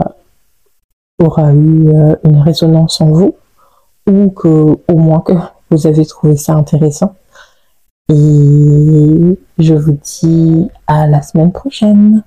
aura 1.23 1.53
eu 1.53 1.89
euh, 1.89 2.17
une 2.25 2.41
résonance 2.41 3.01
en 3.01 3.11
vous 3.11 3.37
ou 4.09 4.31
que 4.31 4.49
au 4.89 4.97
moins 4.97 5.21
que 5.21 5.33
vous 5.71 5.87
avez 5.87 6.05
trouvé 6.05 6.37
ça 6.37 6.55
intéressant. 6.55 7.15
Et 8.09 9.39
je 9.59 9.75
vous 9.75 9.99
dis 10.03 10.69
à 10.87 11.07
la 11.07 11.23
semaine 11.23 11.53
prochaine. 11.53 12.23